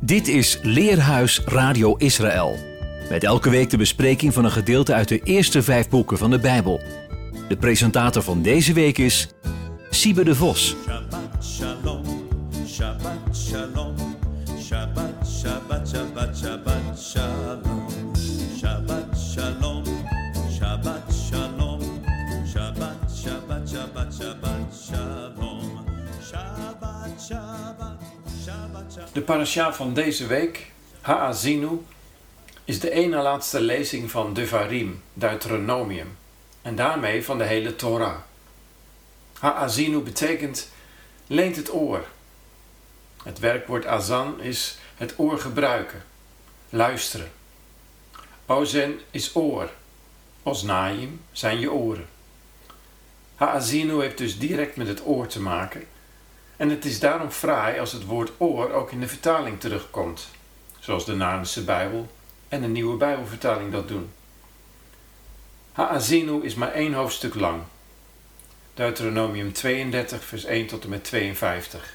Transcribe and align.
Dit 0.00 0.28
is 0.28 0.58
Leerhuis 0.62 1.40
Radio 1.44 1.96
Israël. 1.96 2.56
Met 3.08 3.24
elke 3.24 3.50
week 3.50 3.70
de 3.70 3.76
bespreking 3.76 4.34
van 4.34 4.44
een 4.44 4.50
gedeelte 4.50 4.94
uit 4.94 5.08
de 5.08 5.20
eerste 5.22 5.62
vijf 5.62 5.88
boeken 5.88 6.18
van 6.18 6.30
de 6.30 6.38
Bijbel. 6.38 6.80
De 7.48 7.56
presentator 7.56 8.22
van 8.22 8.42
deze 8.42 8.72
week 8.72 8.98
is 8.98 9.28
Siebe 9.90 10.24
de 10.24 10.34
Vos. 10.34 10.76
De 29.18 29.24
parasha 29.24 29.72
van 29.72 29.94
deze 29.94 30.26
week, 30.26 30.70
Haazinu, 31.00 31.84
is 32.64 32.80
de 32.80 32.90
ene 32.90 33.16
laatste 33.16 33.60
lezing 33.60 34.10
van 34.10 34.34
Devarim, 34.34 35.02
Deuteronomium, 35.12 36.16
en 36.62 36.76
daarmee 36.76 37.24
van 37.24 37.38
de 37.38 37.44
hele 37.44 37.76
Torah. 37.76 38.16
Haazinu 39.38 39.98
betekent 39.98 40.68
leent 41.26 41.56
het 41.56 41.72
oor. 41.72 42.04
Het 43.22 43.38
werkwoord 43.38 43.86
azan 43.86 44.40
is 44.40 44.78
het 44.96 45.14
oor 45.16 45.38
gebruiken, 45.38 46.04
luisteren. 46.70 47.30
Ozen 48.46 49.00
is 49.10 49.36
oor, 49.36 49.70
osnaim 50.42 51.20
zijn 51.32 51.60
je 51.60 51.72
oren. 51.72 52.08
Haazinu 53.34 54.00
heeft 54.00 54.18
dus 54.18 54.38
direct 54.38 54.76
met 54.76 54.88
het 54.88 55.06
oor 55.06 55.26
te 55.26 55.40
maken 55.40 55.86
en 56.58 56.70
het 56.70 56.84
is 56.84 57.00
daarom 57.00 57.30
fraai 57.30 57.78
als 57.78 57.92
het 57.92 58.04
woord 58.04 58.30
oor 58.38 58.72
ook 58.72 58.92
in 58.92 59.00
de 59.00 59.08
vertaling 59.08 59.60
terugkomt, 59.60 60.28
zoals 60.78 61.04
de 61.04 61.14
Narnische 61.14 61.64
Bijbel 61.64 62.10
en 62.48 62.60
de 62.60 62.68
Nieuwe 62.68 62.96
Bijbelvertaling 62.96 63.72
dat 63.72 63.88
doen. 63.88 64.10
Haazinu 65.72 66.42
is 66.42 66.54
maar 66.54 66.72
één 66.72 66.92
hoofdstuk 66.92 67.34
lang. 67.34 67.62
Deuteronomium 68.74 69.52
32, 69.52 70.24
vers 70.24 70.44
1 70.44 70.66
tot 70.66 70.84
en 70.84 70.90
met 70.90 71.04
52. 71.04 71.94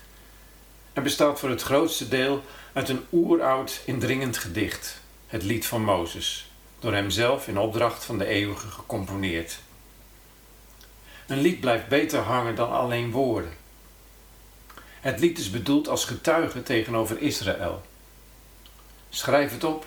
En 0.93 1.03
bestaat 1.03 1.39
voor 1.39 1.49
het 1.49 1.61
grootste 1.61 2.07
deel 2.07 2.43
uit 2.73 2.89
een 2.89 3.05
oeroud 3.11 3.81
indringend 3.85 4.37
gedicht, 4.37 5.01
het 5.27 5.43
lied 5.43 5.65
van 5.65 5.83
Mozes, 5.83 6.51
door 6.79 6.93
hemzelf 6.93 7.47
in 7.47 7.57
opdracht 7.57 8.05
van 8.05 8.17
de 8.17 8.25
eeuwige 8.25 8.67
gecomponeerd. 8.67 9.59
Een 11.27 11.41
lied 11.41 11.59
blijft 11.59 11.87
beter 11.87 12.19
hangen 12.19 12.55
dan 12.55 12.71
alleen 12.71 13.11
woorden. 13.11 13.62
Het 15.03 15.19
lied 15.19 15.39
is 15.39 15.49
bedoeld 15.49 15.87
als 15.87 16.05
getuige 16.05 16.63
tegenover 16.63 17.21
Israël. 17.21 17.81
Schrijf 19.09 19.51
het 19.51 19.63
op, 19.63 19.85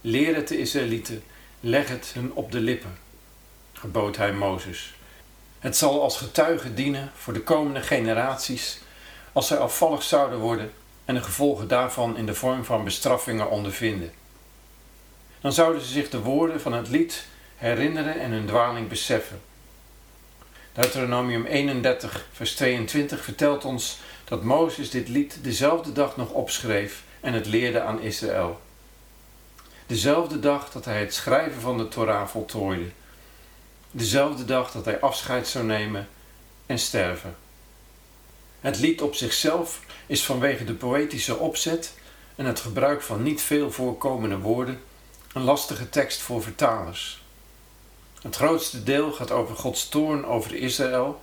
leer 0.00 0.34
het 0.34 0.48
de 0.48 0.58
Israëlieten, 0.58 1.22
leg 1.60 1.88
het 1.88 2.10
hun 2.14 2.32
op 2.32 2.52
de 2.52 2.60
lippen, 2.60 2.98
gebood 3.72 4.16
hij 4.16 4.32
Mozes. 4.32 4.94
Het 5.58 5.76
zal 5.76 6.02
als 6.02 6.16
getuige 6.16 6.74
dienen 6.74 7.10
voor 7.14 7.32
de 7.32 7.42
komende 7.42 7.80
generaties 7.80 8.78
als 9.32 9.46
zij 9.46 9.58
afvallig 9.58 10.02
zouden 10.02 10.38
worden 10.38 10.72
en 11.04 11.14
de 11.14 11.22
gevolgen 11.22 11.68
daarvan 11.68 12.16
in 12.16 12.26
de 12.26 12.34
vorm 12.34 12.64
van 12.64 12.84
bestraffingen 12.84 13.50
ondervinden. 13.50 14.12
Dan 15.40 15.52
zouden 15.52 15.82
ze 15.82 15.88
zich 15.88 16.10
de 16.10 16.20
woorden 16.20 16.60
van 16.60 16.72
het 16.72 16.88
lied 16.88 17.26
herinneren 17.56 18.20
en 18.20 18.30
hun 18.30 18.46
dwaling 18.46 18.88
beseffen. 18.88 19.40
Deuteronomium 20.72 21.44
31, 21.44 22.26
vers 22.32 22.54
22 22.54 23.24
vertelt 23.24 23.64
ons 23.64 23.98
dat 24.30 24.42
Mozes 24.42 24.90
dit 24.90 25.08
lied 25.08 25.38
dezelfde 25.42 25.92
dag 25.92 26.16
nog 26.16 26.30
opschreef 26.30 27.02
en 27.20 27.32
het 27.32 27.46
leerde 27.46 27.80
aan 27.80 28.00
Israël. 28.00 28.60
Dezelfde 29.86 30.40
dag 30.40 30.70
dat 30.70 30.84
hij 30.84 31.00
het 31.00 31.14
schrijven 31.14 31.60
van 31.60 31.78
de 31.78 31.88
Torah 31.88 32.28
voltooide. 32.28 32.90
Dezelfde 33.90 34.44
dag 34.44 34.70
dat 34.70 34.84
hij 34.84 35.00
afscheid 35.00 35.48
zou 35.48 35.64
nemen 35.64 36.08
en 36.66 36.78
sterven. 36.78 37.36
Het 38.60 38.78
lied 38.78 39.02
op 39.02 39.14
zichzelf 39.14 39.80
is 40.06 40.24
vanwege 40.24 40.64
de 40.64 40.74
poëtische 40.74 41.36
opzet 41.36 41.94
en 42.36 42.44
het 42.44 42.60
gebruik 42.60 43.02
van 43.02 43.22
niet 43.22 43.42
veel 43.42 43.72
voorkomende 43.72 44.38
woorden 44.38 44.80
een 45.32 45.42
lastige 45.42 45.88
tekst 45.88 46.20
voor 46.20 46.42
vertalers. 46.42 47.22
Het 48.22 48.36
grootste 48.36 48.82
deel 48.82 49.12
gaat 49.12 49.30
over 49.30 49.56
Gods 49.56 49.88
toorn 49.88 50.26
over 50.26 50.54
Israël, 50.54 51.20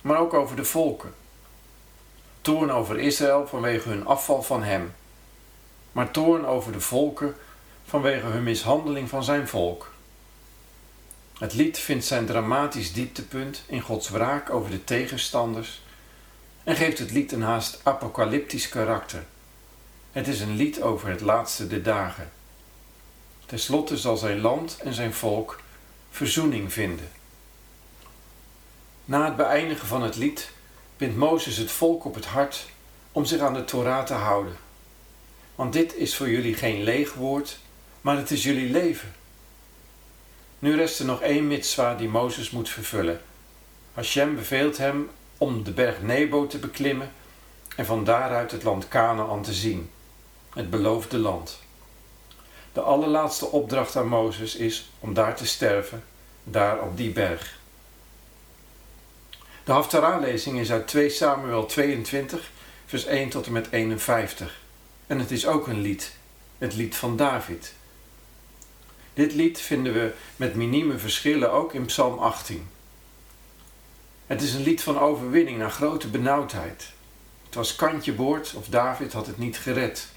maar 0.00 0.18
ook 0.18 0.34
over 0.34 0.56
de 0.56 0.64
volken. 0.64 1.19
Toorn 2.40 2.70
over 2.70 2.98
Israël 2.98 3.46
vanwege 3.46 3.88
hun 3.88 4.06
afval 4.06 4.42
van 4.42 4.62
Hem, 4.62 4.94
maar 5.92 6.10
toorn 6.10 6.46
over 6.46 6.72
de 6.72 6.80
volken 6.80 7.36
vanwege 7.84 8.26
hun 8.26 8.42
mishandeling 8.42 9.08
van 9.08 9.24
Zijn 9.24 9.48
volk. 9.48 9.90
Het 11.38 11.54
lied 11.54 11.78
vindt 11.78 12.04
zijn 12.04 12.26
dramatisch 12.26 12.92
dieptepunt 12.92 13.62
in 13.66 13.80
Gods 13.80 14.08
wraak 14.08 14.50
over 14.50 14.70
de 14.70 14.84
tegenstanders 14.84 15.82
en 16.64 16.76
geeft 16.76 16.98
het 16.98 17.10
lied 17.10 17.32
een 17.32 17.42
haast 17.42 17.80
apocalyptisch 17.82 18.68
karakter. 18.68 19.24
Het 20.12 20.28
is 20.28 20.40
een 20.40 20.56
lied 20.56 20.82
over 20.82 21.08
het 21.08 21.20
laatste 21.20 21.66
der 21.66 21.82
dagen. 21.82 22.30
Ten 23.46 23.58
slotte 23.58 23.96
zal 23.96 24.16
zijn 24.16 24.40
land 24.40 24.78
en 24.78 24.94
zijn 24.94 25.14
volk 25.14 25.60
verzoening 26.10 26.72
vinden. 26.72 27.10
Na 29.04 29.24
het 29.24 29.36
beëindigen 29.36 29.86
van 29.86 30.02
het 30.02 30.16
lied 30.16 30.50
bindt 31.00 31.16
Mozes 31.16 31.56
het 31.56 31.70
volk 31.70 32.04
op 32.04 32.14
het 32.14 32.26
hart 32.26 32.66
om 33.12 33.24
zich 33.24 33.40
aan 33.40 33.54
de 33.54 33.64
Torah 33.64 34.04
te 34.04 34.14
houden. 34.14 34.56
Want 35.54 35.72
dit 35.72 35.94
is 35.94 36.16
voor 36.16 36.28
jullie 36.28 36.54
geen 36.54 36.82
leeg 36.82 37.14
woord, 37.14 37.58
maar 38.00 38.16
het 38.16 38.30
is 38.30 38.42
jullie 38.42 38.70
leven. 38.70 39.14
Nu 40.58 40.76
rest 40.76 40.98
er 40.98 41.04
nog 41.04 41.20
één 41.20 41.46
mitzwa 41.46 41.94
die 41.94 42.08
Mozes 42.08 42.50
moet 42.50 42.68
vervullen. 42.68 43.20
Hashem 43.94 44.34
beveelt 44.34 44.76
hem 44.76 45.10
om 45.38 45.62
de 45.62 45.70
berg 45.70 46.02
Nebo 46.02 46.46
te 46.46 46.58
beklimmen 46.58 47.12
en 47.76 47.86
van 47.86 48.04
daaruit 48.04 48.50
het 48.50 48.62
land 48.62 48.88
Canaan 48.88 49.42
te 49.42 49.52
zien, 49.52 49.90
het 50.54 50.70
beloofde 50.70 51.18
land. 51.18 51.58
De 52.72 52.80
allerlaatste 52.80 53.46
opdracht 53.46 53.96
aan 53.96 54.08
Mozes 54.08 54.56
is 54.56 54.90
om 54.98 55.14
daar 55.14 55.36
te 55.36 55.46
sterven, 55.46 56.04
daar 56.44 56.82
op 56.82 56.96
die 56.96 57.10
berg. 57.10 57.59
De 59.64 59.72
Haftarah-lezing 59.72 60.58
is 60.58 60.72
uit 60.72 60.88
2 60.88 61.10
Samuel 61.10 61.66
22, 61.66 62.50
vers 62.86 63.04
1 63.04 63.28
tot 63.28 63.46
en 63.46 63.52
met 63.52 63.70
51. 63.70 64.60
En 65.06 65.18
het 65.18 65.30
is 65.30 65.46
ook 65.46 65.66
een 65.66 65.80
lied, 65.80 66.16
het 66.58 66.74
lied 66.74 66.96
van 66.96 67.16
David. 67.16 67.74
Dit 69.14 69.32
lied 69.32 69.60
vinden 69.60 69.92
we 69.92 70.12
met 70.36 70.54
minieme 70.54 70.98
verschillen 70.98 71.52
ook 71.52 71.74
in 71.74 71.84
Psalm 71.84 72.18
18. 72.18 72.68
Het 74.26 74.42
is 74.42 74.54
een 74.54 74.62
lied 74.62 74.82
van 74.82 74.98
overwinning 74.98 75.58
naar 75.58 75.70
grote 75.70 76.08
benauwdheid. 76.08 76.92
Het 77.44 77.54
was 77.54 77.76
kantje 77.76 78.12
boord 78.12 78.54
of 78.54 78.66
David 78.66 79.12
had 79.12 79.26
het 79.26 79.38
niet 79.38 79.58
gered. 79.58 80.08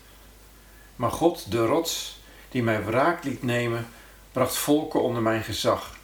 Maar 0.96 1.12
God, 1.12 1.52
de 1.52 1.66
rots, 1.66 2.20
die 2.50 2.64
mij 2.64 2.84
wraak 2.86 3.24
liet 3.24 3.44
nemen, 3.44 3.88
bracht 4.32 4.56
volken 4.56 5.02
onder 5.02 5.22
mijn 5.22 5.44
gezag. 5.44 5.98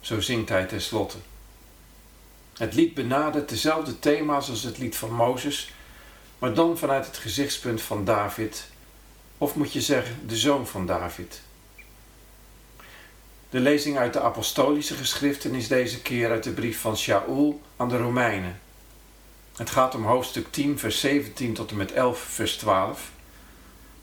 Zo 0.00 0.20
zingt 0.20 0.48
hij 0.48 0.64
tenslotte. 0.66 1.18
Het 2.56 2.74
lied 2.74 2.94
benadert 2.94 3.48
dezelfde 3.48 3.98
thema's 3.98 4.50
als 4.50 4.62
het 4.62 4.78
lied 4.78 4.96
van 4.96 5.12
Mozes, 5.12 5.72
maar 6.38 6.54
dan 6.54 6.78
vanuit 6.78 7.06
het 7.06 7.16
gezichtspunt 7.16 7.82
van 7.82 8.04
David, 8.04 8.68
of 9.38 9.54
moet 9.54 9.72
je 9.72 9.80
zeggen 9.80 10.28
de 10.28 10.36
zoon 10.36 10.66
van 10.66 10.86
David. 10.86 11.40
De 13.50 13.60
lezing 13.60 13.98
uit 13.98 14.12
de 14.12 14.20
apostolische 14.20 14.94
geschriften 14.94 15.54
is 15.54 15.68
deze 15.68 16.02
keer 16.02 16.30
uit 16.30 16.44
de 16.44 16.50
brief 16.50 16.80
van 16.80 16.96
Shaul 16.96 17.62
aan 17.76 17.88
de 17.88 17.96
Romeinen. 17.96 18.60
Het 19.56 19.70
gaat 19.70 19.94
om 19.94 20.04
hoofdstuk 20.04 20.46
10, 20.50 20.78
vers 20.78 21.00
17 21.00 21.54
tot 21.54 21.70
en 21.70 21.76
met 21.76 21.92
11, 21.92 22.18
vers 22.18 22.56
12, 22.56 23.10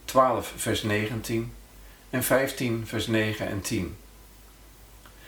12, 0.04 0.52
vers 0.56 0.82
19 0.82 1.52
en 2.10 2.24
15, 2.24 2.86
vers 2.86 3.06
9 3.06 3.46
en 3.48 3.60
10. 3.60 3.96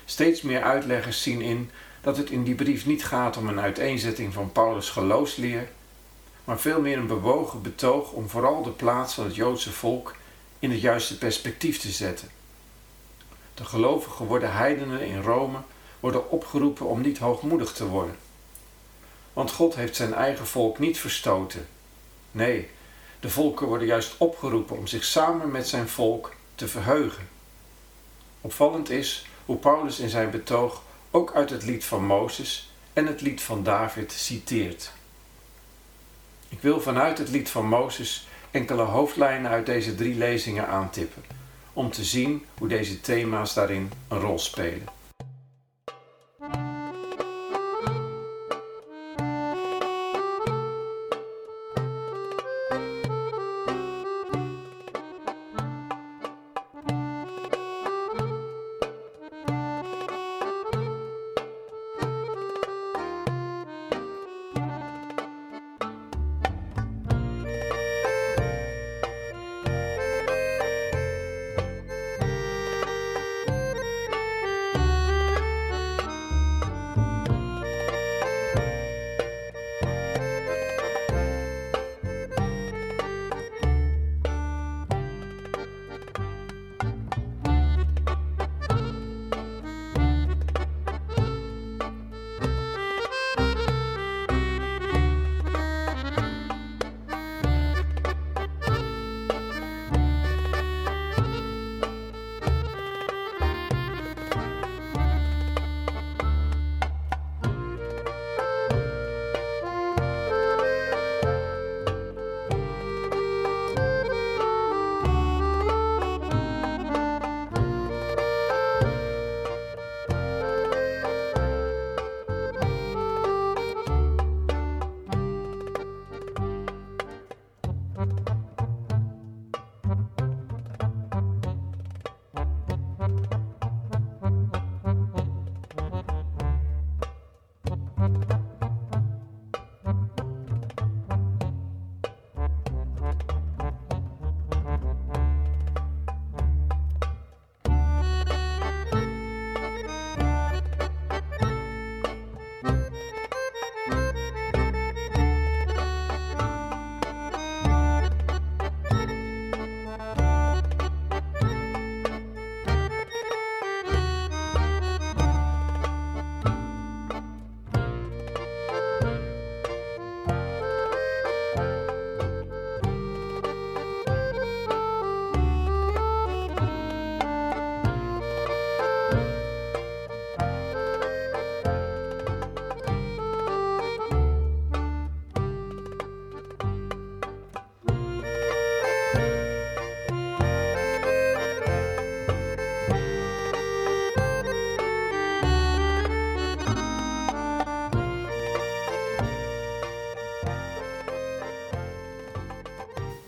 Steeds 0.05 0.43
meer 0.43 0.63
uitleggers 0.63 1.23
zien 1.23 1.41
in 1.41 1.71
dat 2.07 2.17
het 2.17 2.31
in 2.31 2.43
die 2.43 2.55
brief 2.55 2.87
niet 2.87 3.05
gaat 3.05 3.37
om 3.37 3.49
een 3.49 3.61
uiteenzetting 3.61 4.33
van 4.33 4.53
Paulus' 4.53 4.91
geloofsleer, 4.91 5.69
maar 6.45 6.61
veel 6.61 6.81
meer 6.81 6.99
een 6.99 7.07
bewogen 7.07 7.63
betoog 7.63 8.13
om 8.13 8.29
vooral 8.29 8.63
de 8.63 8.71
plaats 8.71 9.15
van 9.15 9.25
het 9.25 9.35
Joodse 9.35 9.73
volk 9.73 10.15
in 10.59 10.71
het 10.71 10.81
juiste 10.81 11.19
perspectief 11.19 11.79
te 11.79 11.91
zetten. 11.91 12.29
De 13.55 13.65
gelovig 13.65 14.13
geworden 14.13 14.53
heidenen 14.53 15.01
in 15.01 15.23
Rome 15.23 15.59
worden 16.01 16.31
opgeroepen 16.31 16.87
om 16.87 17.01
niet 17.01 17.19
hoogmoedig 17.19 17.73
te 17.73 17.87
worden. 17.87 18.17
Want 19.33 19.51
God 19.51 19.75
heeft 19.75 19.97
zijn 19.97 20.15
eigen 20.15 20.47
volk 20.47 20.79
niet 20.79 20.99
verstoten. 20.99 21.67
Nee, 22.31 22.69
de 23.21 23.31
volken 23.31 23.67
worden 23.67 23.87
juist 23.87 24.15
opgeroepen 24.19 24.77
om 24.77 24.87
zich 24.87 25.05
samen 25.05 25.51
met 25.51 25.69
zijn 25.69 25.89
volk 25.89 26.35
te 26.55 26.69
verheugen. 26.69 27.29
Opvallend 28.41 28.91
is 28.91 29.27
hoe 29.45 29.57
Paulus 29.57 29.99
in 29.99 30.09
zijn 30.09 30.31
betoog 30.31 30.85
ook 31.17 31.35
uit 31.35 31.51
het 31.51 31.65
lied 31.65 31.85
van 31.85 32.05
Mozes 32.05 32.71
en 32.93 33.07
het 33.07 33.21
lied 33.21 33.43
van 33.43 33.63
David 33.63 34.13
citeert. 34.13 34.93
Ik 36.49 36.61
wil 36.61 36.81
vanuit 36.81 37.19
het 37.19 37.29
lied 37.29 37.51
van 37.51 37.69
Mozes 37.69 38.29
enkele 38.51 38.83
hoofdlijnen 38.83 39.51
uit 39.51 39.67
deze 39.67 39.95
drie 39.95 40.15
lezingen 40.15 40.69
aantippen, 40.69 41.23
om 41.73 41.91
te 41.91 42.05
zien 42.05 42.45
hoe 42.59 42.69
deze 42.69 43.01
thema's 43.01 43.55
daarin 43.55 43.93
een 44.09 44.21
rol 44.21 44.39
spelen. 44.39 44.96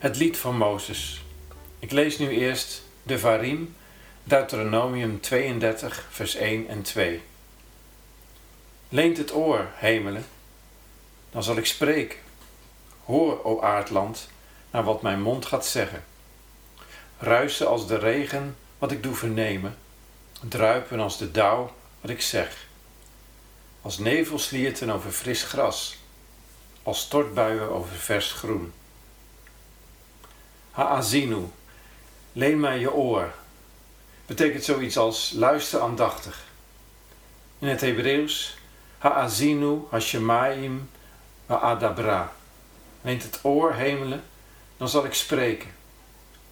Het 0.09 0.17
lied 0.17 0.37
van 0.37 0.57
Mozes. 0.57 1.25
Ik 1.79 1.91
lees 1.91 2.19
nu 2.19 2.29
eerst 2.29 2.83
de 3.03 3.19
Varim, 3.19 3.77
Deuteronomium 4.25 5.21
32, 5.21 6.07
vers 6.11 6.35
1 6.35 6.69
en 6.69 6.83
2. 6.83 7.23
Leent 8.89 9.17
het 9.17 9.35
oor, 9.35 9.69
hemelen, 9.75 10.27
dan 11.31 11.43
zal 11.43 11.57
ik 11.57 11.67
spreken. 11.67 12.19
Hoor, 13.05 13.45
o 13.45 13.61
aardland, 13.61 14.29
naar 14.71 14.85
wat 14.85 15.03
mijn 15.03 15.23
mond 15.23 15.47
gaat 15.47 15.67
zeggen. 15.67 16.05
Ruisen 17.19 17.69
als 17.69 17.87
de 17.87 17.99
regen, 17.99 18.57
wat 18.79 18.93
ik 18.93 19.03
doe 19.03 19.15
vernemen. 19.15 19.77
Druipen 20.49 21.01
als 21.01 21.19
de 21.19 21.31
dauw, 21.31 21.73
wat 22.01 22.11
ik 22.11 22.21
zeg. 22.21 22.67
Als 23.83 23.99
nevelslierten 23.99 24.91
over 24.91 25.11
fris 25.11 25.43
gras. 25.43 25.97
Als 26.83 27.01
stortbuien 27.01 27.71
over 27.71 27.97
vers 27.97 28.33
groen. 28.33 28.73
Ha'azinu, 30.79 31.51
leen 32.33 32.61
mij 32.61 32.79
je 32.79 32.93
oor, 32.93 33.33
betekent 34.27 34.65
zoiets 34.65 34.97
als 34.97 35.33
luister 35.35 35.81
aandachtig. 35.81 36.45
In 37.59 37.69
het 37.69 37.81
Hebreeuws, 37.81 38.57
ha'azinu 38.99 39.81
hashemaim 39.91 40.91
wa'adabra. 41.47 42.33
Leent 43.01 43.23
het 43.23 43.39
oor 43.43 43.75
hemelen, 43.75 44.25
dan 44.77 44.89
zal 44.89 45.05
ik 45.05 45.15
spreken. 45.15 45.71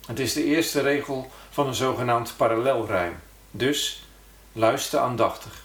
Het 0.07 0.19
is 0.19 0.33
de 0.33 0.45
eerste 0.45 0.81
regel 0.81 1.31
van 1.51 1.67
een 1.67 1.75
zogenaamd 1.75 2.35
parallelrijm. 2.37 3.17
Dus 3.51 4.05
luister 4.53 5.01
aandachtig. 5.01 5.63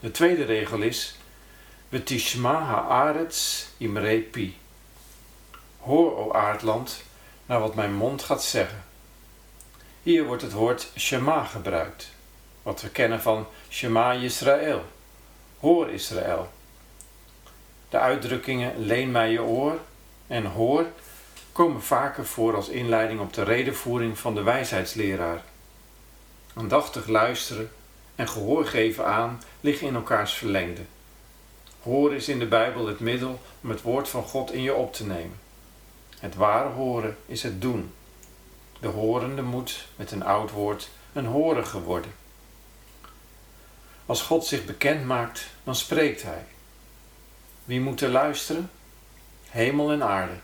De 0.00 0.10
tweede 0.10 0.44
regel 0.44 0.80
is 0.80 1.18
Betishma 1.88 2.60
ha'aretz 2.60 3.64
imre 3.76 4.18
pi. 4.18 4.58
Hoor, 5.78 6.16
o 6.16 6.32
aardland, 6.32 7.02
naar 7.46 7.60
wat 7.60 7.74
mijn 7.74 7.94
mond 7.94 8.22
gaat 8.22 8.44
zeggen. 8.44 8.84
Hier 10.02 10.24
wordt 10.24 10.42
het 10.42 10.52
woord 10.52 10.88
Shema 10.96 11.44
gebruikt, 11.44 12.10
wat 12.62 12.80
we 12.80 12.88
kennen 12.88 13.22
van 13.22 13.46
Shema 13.70 14.12
Israël. 14.12 14.84
Hoor 15.60 15.90
Israël. 15.90 16.52
De 17.88 17.98
uitdrukkingen 17.98 18.86
leen 18.86 19.10
mij 19.10 19.30
je 19.30 19.42
oor 19.42 19.78
en 20.26 20.44
hoor 20.44 20.86
komen 21.52 21.82
vaker 21.82 22.26
voor 22.26 22.56
als 22.56 22.68
inleiding 22.68 23.20
op 23.20 23.32
de 23.32 23.42
redenvoering 23.42 24.18
van 24.18 24.34
de 24.34 24.42
wijsheidsleraar. 24.42 25.42
Aandachtig 26.54 27.06
luisteren 27.06 27.70
en 28.14 28.28
gehoor 28.28 28.66
geven 28.66 29.06
aan 29.06 29.42
liggen 29.60 29.86
in 29.86 29.94
elkaars 29.94 30.32
verlengde. 30.32 30.82
Hoor 31.82 32.14
is 32.14 32.28
in 32.28 32.38
de 32.38 32.46
Bijbel 32.46 32.86
het 32.86 33.00
middel 33.00 33.40
om 33.62 33.70
het 33.70 33.82
woord 33.82 34.08
van 34.08 34.22
God 34.22 34.52
in 34.52 34.62
je 34.62 34.74
op 34.74 34.92
te 34.92 35.06
nemen. 35.06 35.38
Het 36.24 36.34
ware 36.34 36.68
horen 36.68 37.16
is 37.26 37.42
het 37.42 37.60
doen. 37.60 37.92
De 38.80 38.88
horende 38.88 39.42
moet, 39.42 39.86
met 39.96 40.10
een 40.12 40.24
oud 40.24 40.50
woord, 40.50 40.90
een 41.12 41.26
horige 41.26 41.80
worden. 41.80 42.14
Als 44.06 44.22
God 44.22 44.46
zich 44.46 44.64
bekend 44.64 45.04
maakt, 45.04 45.46
dan 45.64 45.74
spreekt 45.74 46.22
Hij. 46.22 46.44
Wie 47.64 47.80
moet 47.80 48.00
er 48.00 48.08
luisteren? 48.08 48.70
Hemel 49.48 49.92
en 49.92 50.02
aarde. 50.02 50.34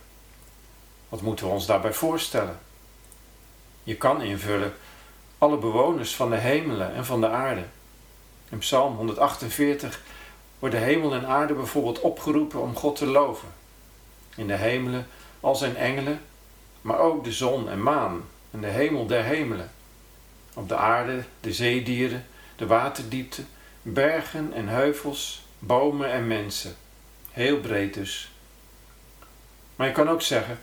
Wat 1.08 1.20
moeten 1.20 1.46
we 1.46 1.52
ons 1.52 1.66
daarbij 1.66 1.92
voorstellen? 1.92 2.58
Je 3.82 3.96
kan 3.96 4.22
invullen 4.22 4.74
alle 5.38 5.56
bewoners 5.56 6.16
van 6.16 6.30
de 6.30 6.36
hemelen 6.36 6.94
en 6.94 7.04
van 7.04 7.20
de 7.20 7.28
aarde. 7.28 7.64
In 8.48 8.58
Psalm 8.58 8.96
148 8.96 10.02
worden 10.58 10.82
hemel 10.82 11.14
en 11.14 11.26
aarde 11.26 11.54
bijvoorbeeld 11.54 12.00
opgeroepen 12.00 12.60
om 12.60 12.76
God 12.76 12.96
te 12.96 13.06
loven. 13.06 13.48
In 14.36 14.46
de 14.46 14.56
hemelen 14.56 15.06
al 15.40 15.54
zijn 15.54 15.76
engelen, 15.76 16.20
maar 16.80 16.98
ook 16.98 17.24
de 17.24 17.32
zon 17.32 17.68
en 17.68 17.82
maan 17.82 18.22
en 18.50 18.60
de 18.60 18.66
hemel 18.66 19.06
der 19.06 19.24
hemelen. 19.24 19.70
Op 20.54 20.68
de 20.68 20.76
aarde 20.76 21.24
de 21.40 21.52
zeedieren, 21.52 22.26
de 22.56 22.66
waterdiepte, 22.66 23.42
bergen 23.82 24.52
en 24.52 24.68
heuvels, 24.68 25.46
bomen 25.58 26.10
en 26.10 26.26
mensen. 26.26 26.76
Heel 27.30 27.60
breed 27.60 27.94
dus. 27.94 28.30
Maar 29.76 29.86
je 29.86 29.92
kan 29.92 30.08
ook 30.08 30.22
zeggen, 30.22 30.58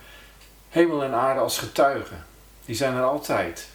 Hemel 0.70 1.04
en 1.04 1.14
aarde 1.14 1.40
als 1.40 1.58
getuigen, 1.58 2.26
die 2.66 2.76
zijn 2.76 2.96
er 2.96 3.04
altijd. 3.04 3.68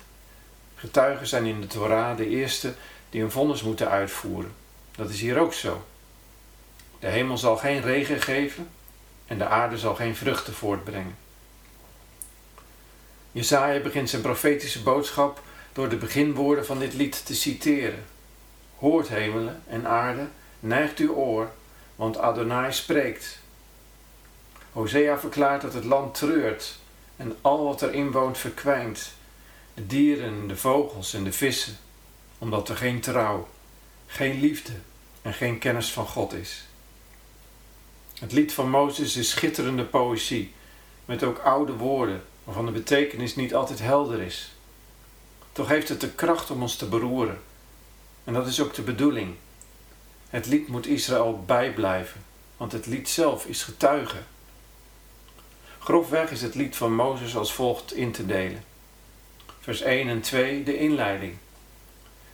Getuigen 0.75 1.27
zijn 1.27 1.45
in 1.45 1.61
de 1.61 1.67
Torah 1.67 2.17
de 2.17 2.29
eerste 2.29 2.75
die 3.11 3.23
een 3.23 3.31
vonnis 3.31 3.63
moeten 3.63 3.89
uitvoeren. 3.89 4.55
Dat 4.97 5.11
is 5.11 5.21
hier 5.21 5.39
ook 5.39 5.53
zo. 5.53 5.85
De 6.99 7.07
hemel 7.07 7.39
zal 7.39 7.57
geen 7.57 7.81
regen 7.81 8.21
geven 8.21 8.69
en 9.33 9.39
de 9.39 9.47
aarde 9.47 9.79
zal 9.79 9.95
geen 9.95 10.17
vruchten 10.17 10.55
voortbrengen. 10.55 11.17
Jesaja 13.31 13.81
begint 13.81 14.11
zijn 14.11 14.23
profetische 14.23 14.83
boodschap 14.83 15.43
door 15.73 15.89
de 15.89 15.97
beginwoorden 15.97 16.67
van 16.67 16.79
dit 16.79 16.95
lied 16.95 17.27
te 17.27 17.35
citeren. 17.35 18.05
Hoort 18.79 19.09
hemelen 19.09 19.63
en 19.67 19.87
aarde, 19.87 20.27
neigt 20.61 20.99
uw 20.99 21.13
oor, 21.13 21.51
want 21.97 22.19
Adonai 22.19 22.73
spreekt. 22.73 23.39
Hosea 24.73 25.19
verklaart 25.19 25.63
dat 25.63 25.75
het 25.75 25.85
land 25.85 26.15
treurt 26.15 26.79
en 27.17 27.37
al 27.41 27.65
wat 27.65 27.83
erin 27.83 28.11
woont 28.11 28.39
verkwijnt. 28.39 29.13
De 29.75 29.87
dieren, 29.87 30.49
de 30.49 30.57
vogels 30.57 31.15
en 31.15 31.25
de 31.25 31.33
vissen, 31.33 31.77
omdat 32.39 32.69
er 32.69 32.77
geen 32.77 33.01
trouw, 33.01 33.49
geen 34.07 34.41
liefde 34.41 34.73
en 35.23 35.33
geen 35.33 35.59
kennis 35.59 35.93
van 35.93 36.07
God 36.07 36.33
is. 36.33 36.65
Het 38.23 38.33
lied 38.33 38.53
van 38.53 38.71
Mozes 38.71 39.17
is 39.17 39.31
schitterende 39.31 39.85
poëzie, 39.85 40.53
met 41.05 41.25
ook 41.25 41.39
oude 41.39 41.73
woorden, 41.73 42.25
waarvan 42.45 42.67
de 42.67 42.73
betekenis 42.73 43.37
niet 43.37 43.55
altijd 43.55 43.79
helder 43.79 44.21
is. 44.21 44.53
Toch 45.53 45.69
heeft 45.69 45.89
het 45.89 46.01
de 46.01 46.11
kracht 46.11 46.51
om 46.51 46.63
ons 46.63 46.77
te 46.77 46.89
beroeren. 46.89 47.41
En 48.25 48.33
dat 48.33 48.47
is 48.47 48.61
ook 48.61 48.75
de 48.75 48.83
bedoeling. 48.83 49.35
Het 50.29 50.47
lied 50.47 50.69
moet 50.69 50.87
Israël 50.87 51.43
bijblijven, 51.47 52.25
want 52.57 52.73
het 52.73 52.87
lied 52.87 53.09
zelf 53.09 53.47
is 53.47 53.63
getuige. 53.63 54.19
Grofweg 55.79 56.31
is 56.31 56.43
het 56.43 56.55
lied 56.55 56.77
van 56.77 56.95
Mozes 56.95 57.37
als 57.37 57.53
volgt 57.53 57.95
in 57.95 58.13
te 58.13 58.27
delen. 58.27 58.65
Vers 59.61 59.81
1 59.81 60.09
en 60.09 60.21
2 60.21 60.63
de 60.63 60.79
inleiding. 60.79 61.37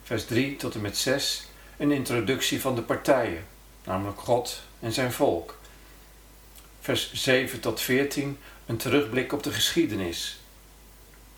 Vers 0.03 0.25
3 0.25 0.55
tot 0.55 0.75
en 0.75 0.81
met 0.81 0.97
6 0.97 1.47
een 1.77 1.91
introductie 1.91 2.61
van 2.61 2.75
de 2.75 2.81
partijen, 2.81 3.45
namelijk 3.83 4.19
God 4.19 4.61
en 4.79 4.93
zijn 4.93 5.11
volk. 5.11 5.57
Vers 6.89 7.13
7 7.13 7.59
tot 7.59 7.81
14 7.81 8.37
een 8.65 8.77
terugblik 8.77 9.33
op 9.33 9.43
de 9.43 9.51
geschiedenis. 9.51 10.39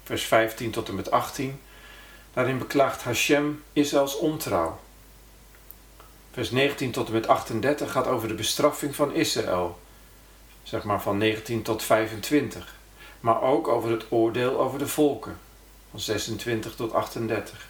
Vers 0.04 0.24
15 0.24 0.72
tot 0.72 0.88
en 0.88 0.96
met 0.96 1.12
18 1.12 1.60
daarin 2.34 2.58
beklaagt 2.58 3.04
Hashem 3.04 3.64
Israëls 3.74 4.18
ontrouw. 4.18 4.80
Vers 6.32 6.52
19 6.52 6.92
tot 6.92 7.08
en 7.08 7.14
met 7.14 7.28
38 7.28 7.92
gaat 7.92 8.08
over 8.08 8.28
de 8.28 8.34
bestraffing 8.34 8.96
van 8.96 9.14
Israël, 9.14 9.80
zeg 10.64 10.84
maar 10.84 11.02
van 11.02 11.18
19 11.18 11.62
tot 11.62 11.84
25, 11.84 12.76
maar 13.20 13.42
ook 13.42 13.68
over 13.68 13.92
het 13.92 14.06
oordeel 14.10 14.60
over 14.60 14.80
de 14.80 14.88
volken, 14.88 15.40
van 15.90 16.00
26 16.00 16.76
tot 16.76 16.94
38. 16.94 17.68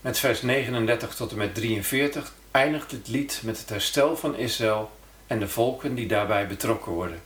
Met 0.00 0.18
vers 0.18 0.42
39 0.42 1.14
tot 1.14 1.30
en 1.30 1.36
met 1.36 1.54
43 1.54 2.34
eindigt 2.50 2.90
het 2.90 3.08
lied 3.08 3.40
met 3.44 3.58
het 3.58 3.68
herstel 3.68 4.16
van 4.16 4.36
Israël 4.36 4.90
en 5.26 5.38
de 5.38 5.48
volken 5.48 5.94
die 5.94 6.06
daarbij 6.06 6.46
betrokken 6.46 6.92
worden. 6.92 7.22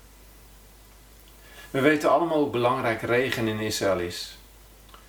We 1.71 1.81
weten 1.81 2.11
allemaal 2.11 2.39
hoe 2.39 2.51
belangrijk 2.51 3.03
regen 3.03 3.49
in 3.49 3.61
Israël 3.61 3.99
is. 3.99 4.37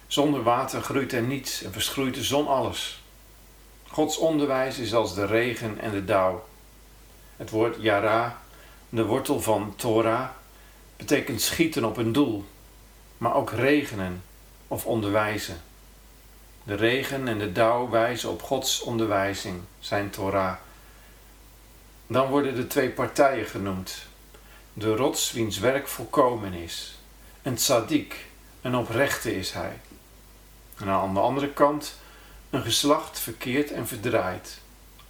Zonder 0.08 0.44
water 0.44 0.82
groeit 0.82 1.14
er 1.14 1.22
niets 1.22 1.64
en 1.64 1.72
verschroeit 1.72 2.16
de 2.16 2.24
zon 2.24 2.48
alles. 2.48 3.04
Gods 3.88 4.18
onderwijs 4.18 4.78
is 4.78 4.94
als 4.94 5.16
de 5.16 5.26
regen 5.26 5.80
en 5.80 5.92
de 5.92 6.06
dauw. 6.06 6.46
Het 7.38 7.50
woord 7.50 7.76
yara, 7.80 8.42
de 8.90 9.06
wortel 9.06 9.42
van 9.42 9.74
Torah, 9.76 10.30
betekent 10.98 11.42
schieten 11.42 11.84
op 11.84 11.98
een 11.98 12.12
doel, 12.12 12.46
maar 13.18 13.36
ook 13.36 13.52
regenen 13.52 14.24
of 14.68 14.86
onderwijzen. 14.86 15.62
De 16.64 16.76
regen 16.76 17.28
en 17.28 17.38
de 17.38 17.52
dauw 17.52 17.90
wijzen 17.90 18.30
op 18.30 18.42
Gods 18.42 18.82
onderwijzing, 18.82 19.62
zijn 19.80 20.10
Torah. 20.10 20.56
Dan 22.12 22.30
worden 22.30 22.56
de 22.56 22.68
twee 22.68 22.90
partijen 22.90 23.46
genoemd. 23.46 23.98
De 24.74 24.96
rots 24.96 25.32
wiens 25.32 25.60
werk 25.60 25.88
volkomen 25.88 26.54
is. 26.54 26.98
Een 27.42 27.56
tzaddik, 27.56 28.26
een 28.62 28.76
oprechte 28.76 29.36
is 29.36 29.52
hij. 29.52 29.80
En 30.78 30.88
aan 30.88 31.14
de 31.14 31.20
andere 31.20 31.54
kant 31.54 31.98
een 32.50 32.62
geslacht 32.62 33.20
verkeerd 33.20 33.72
en 33.72 33.88
verdraaid. 33.88 34.60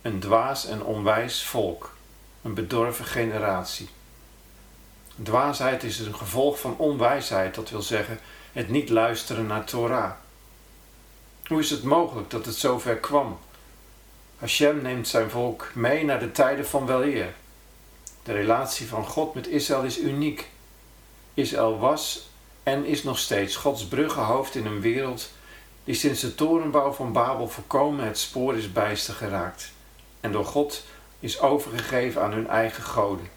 Een 0.02 0.20
dwaas 0.20 0.66
en 0.66 0.84
onwijs 0.84 1.44
volk. 1.44 1.96
Een 2.42 2.54
bedorven 2.54 3.06
generatie. 3.06 3.90
Dwaasheid 5.24 5.84
is 5.84 6.00
een 6.00 6.16
gevolg 6.16 6.60
van 6.60 6.78
onwijsheid, 6.78 7.56
dat 7.56 7.70
wil 7.70 7.82
zeggen 7.82 8.20
het 8.52 8.70
niet 8.70 8.90
luisteren 8.90 9.46
naar 9.46 9.64
Torah. 9.64 10.12
Hoe 11.48 11.60
is 11.60 11.70
het 11.70 11.84
mogelijk 11.84 12.30
dat 12.30 12.46
het 12.46 12.56
zover 12.56 12.96
kwam? 12.96 13.40
Hashem 14.40 14.82
neemt 14.82 15.08
zijn 15.08 15.30
volk 15.30 15.72
mee 15.74 16.06
naar 16.06 16.20
de 16.20 16.32
tijden 16.32 16.68
van 16.68 16.86
weleer. 16.86 17.34
De 18.24 18.32
relatie 18.32 18.88
van 18.88 19.06
God 19.06 19.34
met 19.34 19.48
Israël 19.48 19.84
is 19.84 20.00
uniek. 20.00 20.50
Israël 21.34 21.80
was 21.80 22.30
en 22.64 22.86
is 22.86 23.04
nog 23.04 23.18
steeds 23.18 23.56
Gods 23.56 23.86
bruggenhoofd 23.86 24.56
in 24.56 24.66
een 24.66 24.82
wereld 24.82 25.32
die 25.84 25.96
sinds 25.96 26.22
de 26.22 26.36
torenbouw 26.36 26.92
van 26.92 27.12
Babel 27.12 27.48
voorkomen 27.48 28.06
het 28.06 28.18
spoor 28.18 28.56
is 28.56 28.72
bijster 28.72 29.14
geraakt 29.14 29.72
en 30.20 30.32
door 30.32 30.46
God 30.46 30.84
is 31.20 31.40
overgegeven 31.40 32.22
aan 32.22 32.32
hun 32.32 32.48
eigen 32.48 32.84
goden. 32.84 33.30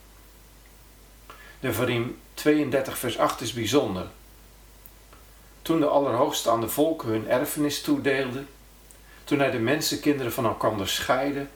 De 1.60 1.72
Varim 1.72 2.18
32 2.34 2.98
vers 2.98 3.18
8 3.18 3.40
is 3.40 3.52
bijzonder. 3.52 4.06
Toen 5.62 5.80
de 5.80 5.86
Allerhoogste 5.86 6.50
aan 6.50 6.60
de 6.60 6.68
volken 6.68 7.08
hun 7.08 7.28
erfenis 7.28 7.80
toedeelde, 7.80 8.44
toen 9.24 9.38
hij 9.38 9.50
de 9.50 9.58
mensenkinderen 9.58 10.32
van 10.32 10.44
elkaar 10.44 10.88
scheidde, 10.88 11.46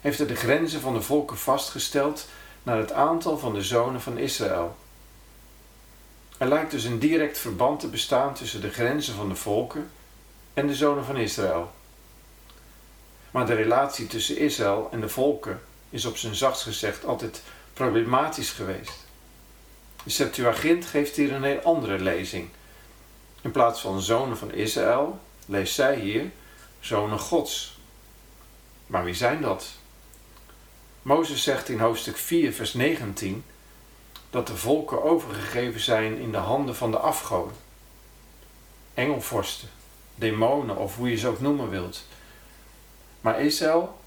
heeft 0.00 0.18
hij 0.18 0.26
de 0.26 0.36
grenzen 0.36 0.80
van 0.80 0.94
de 0.94 1.02
volken 1.02 1.38
vastgesteld 1.38 2.26
naar 2.62 2.78
het 2.78 2.92
aantal 2.92 3.38
van 3.38 3.54
de 3.54 3.62
zonen 3.62 4.00
van 4.00 4.18
Israël. 4.18 4.76
Er 6.38 6.48
lijkt 6.48 6.70
dus 6.70 6.84
een 6.84 6.98
direct 6.98 7.38
verband 7.38 7.80
te 7.80 7.88
bestaan 7.88 8.34
tussen 8.34 8.60
de 8.60 8.70
grenzen 8.70 9.14
van 9.14 9.28
de 9.28 9.34
volken 9.34 9.90
en 10.54 10.66
de 10.66 10.74
zonen 10.74 11.04
van 11.04 11.16
Israël. 11.16 11.72
Maar 13.30 13.46
de 13.46 13.54
relatie 13.54 14.06
tussen 14.06 14.38
Israël 14.38 14.88
en 14.92 15.00
de 15.00 15.08
volken 15.08 15.60
is 15.90 16.04
op 16.04 16.16
zijn 16.16 16.34
zachtst 16.34 16.62
gezegd 16.62 17.04
altijd 17.04 17.42
problematisch 17.72 18.50
geweest. 18.50 19.04
De 20.04 20.10
Septuagint 20.10 20.86
geeft 20.86 21.16
hier 21.16 21.32
een 21.32 21.42
heel 21.42 21.60
andere 21.60 21.98
lezing. 21.98 22.48
In 23.40 23.50
plaats 23.50 23.80
van 23.80 24.00
zonen 24.00 24.36
van 24.36 24.52
Israël 24.52 25.20
leest 25.46 25.74
zij 25.74 25.96
hier 25.98 26.30
zonen 26.86 27.18
Gods. 27.18 27.78
Maar 28.86 29.04
wie 29.04 29.14
zijn 29.14 29.40
dat? 29.40 29.66
Mozes 31.02 31.42
zegt 31.42 31.68
in 31.68 31.78
hoofdstuk 31.78 32.16
4, 32.16 32.52
vers 32.52 32.74
19 32.74 33.44
dat 34.30 34.46
de 34.46 34.56
volken 34.56 35.02
overgegeven 35.02 35.80
zijn 35.80 36.18
in 36.18 36.32
de 36.32 36.36
handen 36.36 36.76
van 36.76 36.90
de 36.90 36.98
afgoden. 36.98 37.56
Engelvorsten, 38.94 39.68
demonen 40.14 40.76
of 40.76 40.96
hoe 40.96 41.10
je 41.10 41.16
ze 41.16 41.28
ook 41.28 41.40
noemen 41.40 41.68
wilt. 41.68 42.04
Maar 43.20 43.40
Israël 43.40 43.98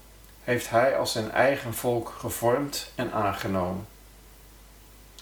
heeft 0.44 0.70
hij 0.70 0.96
als 0.96 1.12
zijn 1.12 1.30
eigen 1.30 1.74
volk 1.74 2.14
gevormd 2.18 2.92
en 2.94 3.12
aangenomen. 3.12 3.86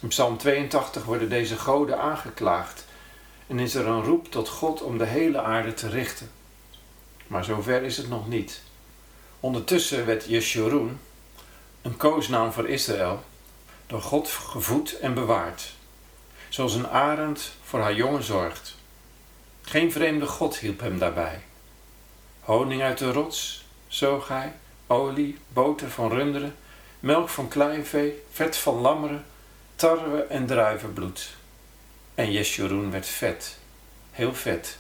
In 0.01 0.09
Psalm 0.09 0.37
82 0.37 1.05
worden 1.05 1.29
deze 1.29 1.57
goden 1.57 1.99
aangeklaagd 1.99 2.85
en 3.47 3.59
is 3.59 3.75
er 3.75 3.87
een 3.87 4.05
roep 4.05 4.31
tot 4.31 4.49
God 4.49 4.83
om 4.83 4.99
de 4.99 5.07
hele 5.07 5.43
aarde 5.43 5.75
te 5.75 5.89
richten. 5.89 6.31
Maar 7.29 7.45
zover 7.45 7.83
is 7.83 7.97
het 7.97 8.09
nog 8.09 8.29
niet. 8.29 8.63
Ondertussen 9.41 10.07
werd 10.07 10.25
Jeshurun, 10.25 11.01
een 11.83 11.97
koosnaam 11.97 12.53
voor 12.53 12.69
Israël, 12.69 13.25
door 13.87 14.03
God 14.03 14.29
gevoed 14.29 14.99
en 14.99 15.15
bewaard, 15.15 15.75
zoals 16.49 16.75
een 16.75 16.89
arend 16.89 17.53
voor 17.65 17.81
haar 17.81 17.95
jongen 17.95 18.23
zorgt. 18.23 18.77
Geen 19.63 19.93
vreemde 19.93 20.27
God 20.27 20.59
hielp 20.59 20.81
hem 20.81 20.99
daarbij. 20.99 21.43
Honing 22.41 22.83
uit 22.83 22.99
de 22.99 23.13
rots 23.13 23.65
zoog 23.89 24.29
hij, 24.29 24.53
olie, 24.87 25.39
boter 25.49 25.91
van 25.91 26.11
runderen, 26.11 26.57
melk 27.01 27.29
van 27.29 27.49
kleinvee, 27.49 28.23
vet 28.31 28.57
van 28.57 28.75
lammeren, 28.75 29.25
tarwe 29.77 30.23
en 30.23 30.47
druivenbloed. 30.47 31.31
En 32.15 32.33
Jeshurun 32.33 32.91
werd 32.91 33.07
vet, 33.07 33.59
heel 34.11 34.35
vet. 34.35 34.79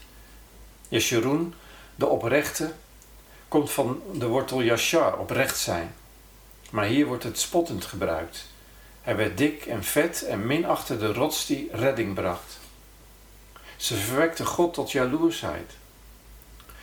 Jeshurun, 0.88 1.54
de 1.98 2.06
oprechte, 2.06 2.72
komt 3.48 3.70
van 3.70 4.02
de 4.12 4.26
wortel 4.26 4.62
yashar, 4.62 5.18
oprecht 5.18 5.58
zijn. 5.58 5.94
Maar 6.70 6.84
hier 6.84 7.06
wordt 7.06 7.22
het 7.24 7.38
spottend 7.38 7.84
gebruikt. 7.84 8.46
Hij 9.02 9.16
werd 9.16 9.38
dik 9.38 9.66
en 9.66 9.84
vet 9.84 10.22
en 10.22 10.46
minachtte 10.46 10.98
de 10.98 11.12
rots 11.12 11.46
die 11.46 11.68
redding 11.72 12.14
bracht. 12.14 12.58
Ze 13.76 13.94
verwekte 13.94 14.46
God 14.46 14.74
tot 14.74 14.92
jaloersheid. 14.92 15.72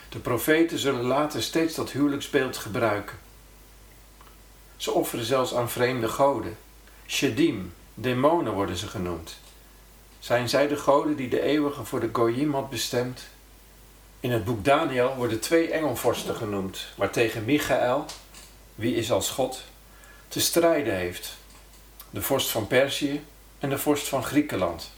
De 0.09 0.19
profeten 0.19 0.79
zullen 0.79 1.03
later 1.03 1.43
steeds 1.43 1.75
dat 1.75 1.91
huwelijksbeeld 1.91 2.57
gebruiken. 2.57 3.17
Ze 4.77 4.91
offeren 4.91 5.25
zelfs 5.25 5.53
aan 5.53 5.69
vreemde 5.69 6.07
goden. 6.07 6.57
Shedim, 7.07 7.73
demonen 7.93 8.53
worden 8.53 8.77
ze 8.77 8.87
genoemd. 8.87 9.37
Zijn 10.19 10.49
zij 10.49 10.67
de 10.67 10.77
goden 10.77 11.15
die 11.15 11.29
de 11.29 11.41
eeuwige 11.41 11.85
voor 11.85 11.99
de 11.99 12.09
Goyim 12.11 12.53
had 12.53 12.69
bestemd? 12.69 13.21
In 14.25 14.31
het 14.31 14.43
boek 14.43 14.63
Daniel 14.63 15.15
worden 15.15 15.39
twee 15.39 15.71
engelvorsten 15.71 16.35
genoemd, 16.35 16.85
waartegen 16.95 17.45
Michael, 17.45 18.05
wie 18.75 18.95
is 18.95 19.11
als 19.11 19.29
God, 19.29 19.63
te 20.27 20.39
strijden 20.39 20.95
heeft. 20.95 21.37
De 22.09 22.21
vorst 22.21 22.49
van 22.49 22.67
Perzië 22.67 23.23
en 23.59 23.69
de 23.69 23.77
vorst 23.77 24.07
van 24.07 24.23
Griekenland. 24.23 24.91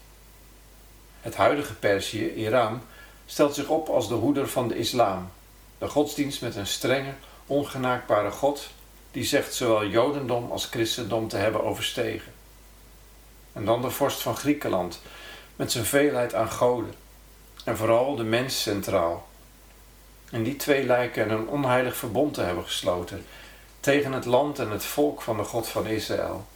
Het 1.22 1.36
huidige 1.36 1.74
Perzië, 1.74 2.34
Iran, 2.34 2.82
stelt 3.26 3.56
zich 3.56 3.68
op 3.68 3.90
als 3.90 4.08
de 4.08 4.14
hoeder 4.14 4.48
van 4.48 4.68
de 4.68 4.78
islam, 4.78 5.32
de 5.78 5.88
godsdienst 5.88 6.42
met 6.42 6.56
een 6.56 6.68
strenge, 6.68 7.14
ongenaakbare 7.48 8.32
God 8.32 8.70
die 9.12 9.24
zegt 9.24 9.54
zowel 9.54 9.86
Jodendom 9.86 10.52
als 10.52 10.66
Christendom 10.66 11.28
te 11.28 11.38
hebben 11.38 11.64
overstegen. 11.64 12.34
En 13.54 13.66
dan 13.66 13.82
de 13.82 13.90
vorst 13.90 14.22
van 14.22 14.36
Griekenland, 14.36 15.02
met 15.56 15.72
zijn 15.72 15.86
veelheid 15.86 16.34
aan 16.34 16.52
goden, 16.52 16.94
en 17.68 17.78
vooral 17.78 18.16
de 18.16 18.24
mens 18.24 18.62
centraal. 18.62 19.28
En 20.32 20.44
die 20.44 20.56
twee 20.56 20.86
lijken 20.86 21.32
een 21.32 21.48
onheilig 21.48 21.96
verbond 21.96 22.34
te 22.34 22.42
hebben 22.42 22.64
gesloten 22.64 23.26
tegen 23.80 24.12
het 24.12 24.26
land 24.26 24.60
en 24.60 24.72
het 24.72 24.86
volk 24.86 25.22
van 25.22 25.38
de 25.38 25.44
God 25.44 25.68
van 25.68 25.88
Israël. 25.88 26.48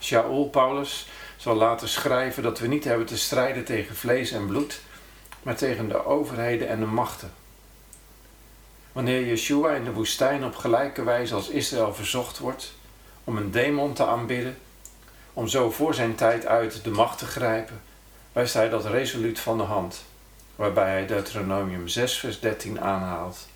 Shaul 0.00 0.48
Paulus 0.48 1.06
zal 1.36 1.54
later 1.54 1.88
schrijven 1.88 2.42
dat 2.42 2.58
we 2.58 2.66
niet 2.66 2.84
hebben 2.84 3.06
te 3.06 3.18
strijden 3.18 3.64
tegen 3.64 3.96
vlees 3.96 4.30
en 4.30 4.46
bloed, 4.46 4.80
maar 5.42 5.56
tegen 5.56 5.88
de 5.88 6.04
overheden 6.04 6.68
en 6.68 6.80
de 6.80 6.86
machten. 6.86 7.32
Wanneer 8.92 9.26
Yeshua 9.26 9.74
in 9.74 9.84
de 9.84 9.92
woestijn 9.92 10.44
op 10.44 10.56
gelijke 10.56 11.04
wijze 11.04 11.34
als 11.34 11.48
Israël 11.48 11.94
verzocht 11.94 12.38
wordt 12.38 12.72
om 13.24 13.36
een 13.36 13.50
demon 13.50 13.92
te 13.92 14.06
aanbidden, 14.06 14.58
om 15.32 15.48
zo 15.48 15.70
voor 15.70 15.94
zijn 15.94 16.14
tijd 16.14 16.46
uit 16.46 16.84
de 16.84 16.90
macht 16.90 17.18
te 17.18 17.26
grijpen, 17.26 17.82
wijst 18.34 18.54
hij 18.54 18.68
dat 18.68 18.84
resoluut 18.84 19.40
van 19.40 19.58
de 19.58 19.64
hand, 19.64 20.04
waarbij 20.56 20.90
hij 20.90 21.06
Deuteronomium 21.06 21.88
6 21.88 22.18
vers 22.18 22.40
13 22.40 22.80
aanhaalt. 22.80 23.48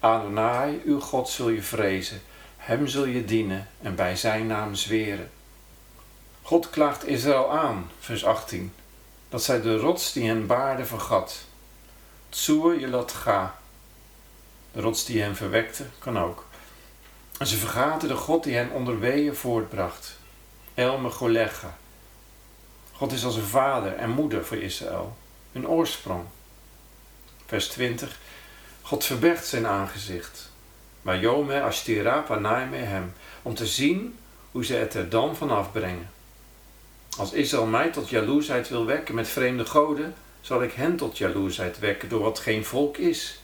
Adonai, 0.00 0.82
uw 0.84 1.00
God 1.00 1.28
zul 1.28 1.48
je 1.48 1.62
vrezen, 1.62 2.22
hem 2.56 2.86
zul 2.86 3.04
je 3.04 3.24
dienen 3.24 3.68
en 3.82 3.94
bij 3.94 4.16
zijn 4.16 4.46
naam 4.46 4.74
zweren. 4.74 5.30
God 6.42 6.70
klaagt 6.70 7.06
Israël 7.06 7.50
aan, 7.52 7.90
vers 8.00 8.24
18, 8.24 8.72
dat 9.28 9.42
zij 9.42 9.60
de 9.60 9.76
rots 9.76 10.12
die 10.12 10.26
hen 10.26 10.46
baarde 10.46 10.84
vergat. 10.84 11.44
Tsur 12.28 12.80
je 12.80 13.04
ga. 13.06 13.58
De 14.72 14.80
rots 14.80 15.04
die 15.04 15.22
hen 15.22 15.36
verwekte, 15.36 15.84
kan 15.98 16.18
ook. 16.18 16.46
En 17.38 17.46
ze 17.46 17.56
vergaten 17.56 18.08
de 18.08 18.16
God 18.16 18.44
die 18.44 18.54
hen 18.54 18.70
onder 18.70 18.98
weeën 18.98 19.36
voortbracht. 19.36 20.18
Elme 20.74 21.10
Golega. 21.10 21.76
God 22.96 23.12
is 23.12 23.24
als 23.24 23.36
een 23.36 23.42
vader 23.42 23.94
en 23.94 24.10
moeder 24.10 24.44
voor 24.44 24.56
Israël, 24.56 25.16
een 25.52 25.68
oorsprong. 25.68 26.24
Vers 27.46 27.68
20. 27.68 28.18
God 28.82 29.04
verbergt 29.04 29.46
zijn 29.46 29.66
aangezicht. 29.66 30.50
Maar 31.02 31.18
Jome 31.18 31.62
Ashtira 31.62 32.20
Panaime 32.20 32.76
hem, 32.76 33.12
om 33.42 33.54
te 33.54 33.66
zien 33.66 34.18
hoe 34.50 34.64
ze 34.64 34.74
het 34.74 34.94
er 34.94 35.08
dan 35.08 35.36
vanaf 35.36 35.72
brengen. 35.72 36.10
Als 37.16 37.32
Israël 37.32 37.66
mij 37.66 37.90
tot 37.90 38.08
jaloersheid 38.08 38.68
wil 38.68 38.86
wekken 38.86 39.14
met 39.14 39.28
vreemde 39.28 39.66
goden, 39.66 40.14
zal 40.40 40.62
ik 40.62 40.72
hen 40.72 40.96
tot 40.96 41.18
jaloersheid 41.18 41.78
wekken 41.78 42.08
door 42.08 42.22
wat 42.22 42.38
geen 42.38 42.64
volk 42.64 42.96
is. 42.96 43.40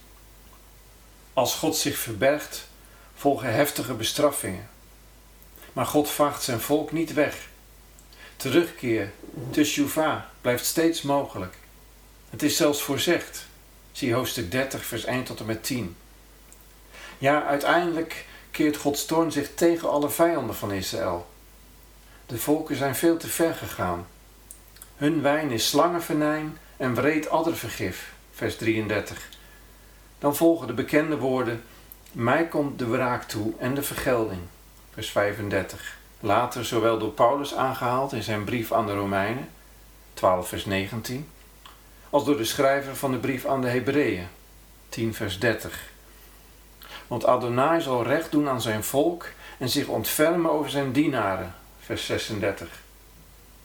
Als 1.33 1.55
God 1.55 1.77
zich 1.77 1.97
verbergt, 1.97 2.69
volgen 3.15 3.53
heftige 3.53 3.95
bestraffingen. 3.95 4.69
Maar 5.73 5.87
God 5.87 6.11
vaagt 6.11 6.43
zijn 6.43 6.61
volk 6.61 6.93
niet 6.93 7.13
weg. 7.13 7.51
Terugkeer, 8.43 9.11
teshuva, 9.51 10.31
blijft 10.41 10.65
steeds 10.65 11.03
mogelijk. 11.03 11.55
Het 12.31 12.43
is 12.43 12.57
zelfs 12.57 12.83
voorzegd. 12.83 13.47
Zie 13.93 14.15
hoofdstuk 14.15 14.51
30, 14.51 14.85
vers 14.85 15.05
1 15.05 15.25
tot 15.25 15.41
en 15.41 15.47
met 15.47 15.65
10. 15.65 15.97
Ja, 17.19 17.45
uiteindelijk 17.45 18.27
keert 18.51 18.77
Gods 18.77 19.07
toorn 19.07 19.33
zich 19.33 19.55
tegen 19.55 19.91
alle 19.91 20.11
vijanden 20.11 20.55
van 20.55 20.73
Israël. 20.73 21.31
De 22.27 22.39
volken 22.39 22.77
zijn 22.77 22.95
veel 22.95 23.17
te 23.17 23.29
ver 23.29 23.55
gegaan. 23.55 24.07
Hun 24.97 25.23
wijn 25.23 25.51
is 25.51 25.69
slangenvenijn 25.69 26.59
en 26.77 26.95
wreed 26.95 27.29
addervergif, 27.29 28.13
vers 28.33 28.57
33. 28.57 29.29
Dan 30.19 30.37
volgen 30.37 30.67
de 30.67 30.75
bekende 30.75 31.19
woorden: 31.19 31.65
Mij 32.13 32.49
komt 32.49 32.79
de 32.79 32.87
wraak 32.87 33.25
toe 33.25 33.53
en 33.59 33.75
de 33.75 33.83
vergelding, 33.83 34.41
vers 34.93 35.11
35. 35.11 36.01
Later 36.25 36.65
zowel 36.65 36.99
door 36.99 37.11
Paulus 37.11 37.55
aangehaald 37.55 38.13
in 38.13 38.23
zijn 38.23 38.45
brief 38.45 38.73
aan 38.73 38.87
de 38.87 38.95
Romeinen, 38.95 39.49
12 40.15 40.49
vers 40.49 40.65
19, 40.65 41.29
als 42.11 42.25
door 42.25 42.37
de 42.37 42.45
schrijver 42.45 42.97
van 42.97 43.11
de 43.11 43.19
brief 43.19 43.47
aan 43.47 43.61
de 43.61 43.69
Hebreeën, 43.69 44.27
10 44.89 45.15
vers 45.15 45.39
30. 45.39 45.91
Want 47.07 47.27
Adonai 47.27 47.81
zal 47.81 48.03
recht 48.03 48.31
doen 48.31 48.49
aan 48.49 48.61
zijn 48.61 48.85
volk 48.85 49.27
en 49.59 49.69
zich 49.69 49.87
ontfermen 49.87 50.51
over 50.51 50.71
zijn 50.71 50.93
dienaren, 50.93 51.55
vers 51.81 52.07
36. 52.07 52.69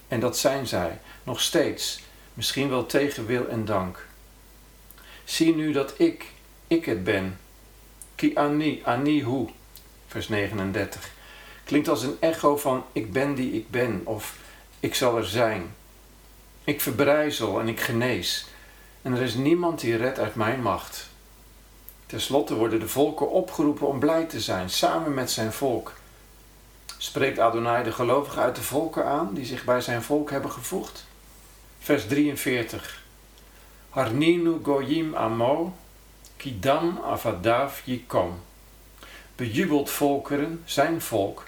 En 0.07 0.19
dat 0.19 0.37
zijn 0.37 0.67
zij, 0.67 0.99
nog 1.23 1.41
steeds, 1.41 1.99
misschien 2.33 2.69
wel 2.69 2.85
tegen 2.85 3.25
wil 3.25 3.47
en 3.47 3.65
dank. 3.65 4.05
Zie 5.23 5.55
nu 5.55 5.71
dat 5.71 5.93
ik, 5.97 6.25
ik 6.67 6.85
het 6.85 7.03
ben. 7.03 7.39
Ki 8.15 8.35
ani, 8.35 8.81
ani 8.85 9.23
hu, 9.23 9.45
vers 10.07 10.27
39. 10.27 11.15
Klinkt 11.67 11.87
als 11.87 12.03
een 12.03 12.17
echo 12.19 12.57
van 12.57 12.83
ik 12.91 13.11
ben 13.11 13.35
die 13.35 13.51
ik 13.51 13.69
ben 13.69 14.01
of 14.03 14.35
ik 14.79 14.95
zal 14.95 15.17
er 15.17 15.25
zijn. 15.25 15.75
Ik 16.63 16.81
verbrijzel 16.81 17.59
en 17.59 17.67
ik 17.67 17.79
genees. 17.79 18.45
En 19.01 19.13
er 19.13 19.21
is 19.21 19.33
niemand 19.33 19.79
die 19.79 19.95
redt 19.95 20.19
uit 20.19 20.35
mijn 20.35 20.61
macht. 20.61 21.09
Ten 22.05 22.21
slotte 22.21 22.55
worden 22.55 22.79
de 22.79 22.87
volken 22.87 23.29
opgeroepen 23.29 23.87
om 23.87 23.99
blij 23.99 24.25
te 24.25 24.41
zijn, 24.41 24.69
samen 24.69 25.13
met 25.13 25.31
zijn 25.31 25.53
volk. 25.53 25.93
Spreekt 26.97 27.39
Adonai 27.39 27.83
de 27.83 27.91
gelovigen 27.91 28.41
uit 28.41 28.55
de 28.55 28.63
volken 28.63 29.05
aan 29.05 29.33
die 29.33 29.45
zich 29.45 29.63
bij 29.63 29.81
zijn 29.81 30.03
volk 30.03 30.31
hebben 30.31 30.51
gevoegd? 30.51 31.05
Vers 31.79 32.07
43. 32.07 33.03
Harninu 33.89 34.59
goyim 34.63 35.15
amo, 35.15 35.75
kidam 36.37 36.99
avadav 37.05 37.81
yikom. 37.85 38.39
Bejubelt 39.35 39.89
volkeren 39.89 40.61
zijn 40.65 41.01
volk, 41.01 41.46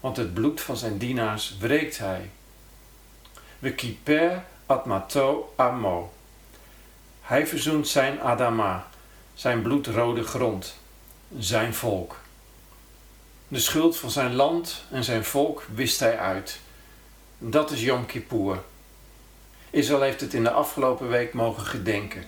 want 0.00 0.16
het 0.16 0.34
bloed 0.34 0.60
van 0.60 0.76
zijn 0.76 0.98
dienaars 0.98 1.56
wreekt 1.58 1.98
hij. 1.98 2.30
We 3.58 3.72
kiper 3.72 4.44
atmato 4.66 5.52
amo. 5.56 6.12
Hij 7.20 7.46
verzoent 7.46 7.88
zijn 7.88 8.20
Adama, 8.20 8.88
zijn 9.34 9.62
bloedrode 9.62 10.22
grond, 10.22 10.78
zijn 11.38 11.74
volk. 11.74 12.16
De 13.48 13.58
schuld 13.58 13.96
van 13.96 14.10
zijn 14.10 14.34
land 14.34 14.84
en 14.90 15.04
zijn 15.04 15.24
volk 15.24 15.66
wist 15.74 16.00
hij 16.00 16.18
uit. 16.18 16.60
Dat 17.38 17.70
is 17.70 17.82
Yom 17.82 18.06
Kippur. 18.06 18.62
Israël 19.70 20.00
heeft 20.00 20.20
het 20.20 20.34
in 20.34 20.42
de 20.42 20.50
afgelopen 20.50 21.08
week 21.08 21.34
mogen 21.34 21.66
gedenken. 21.66 22.24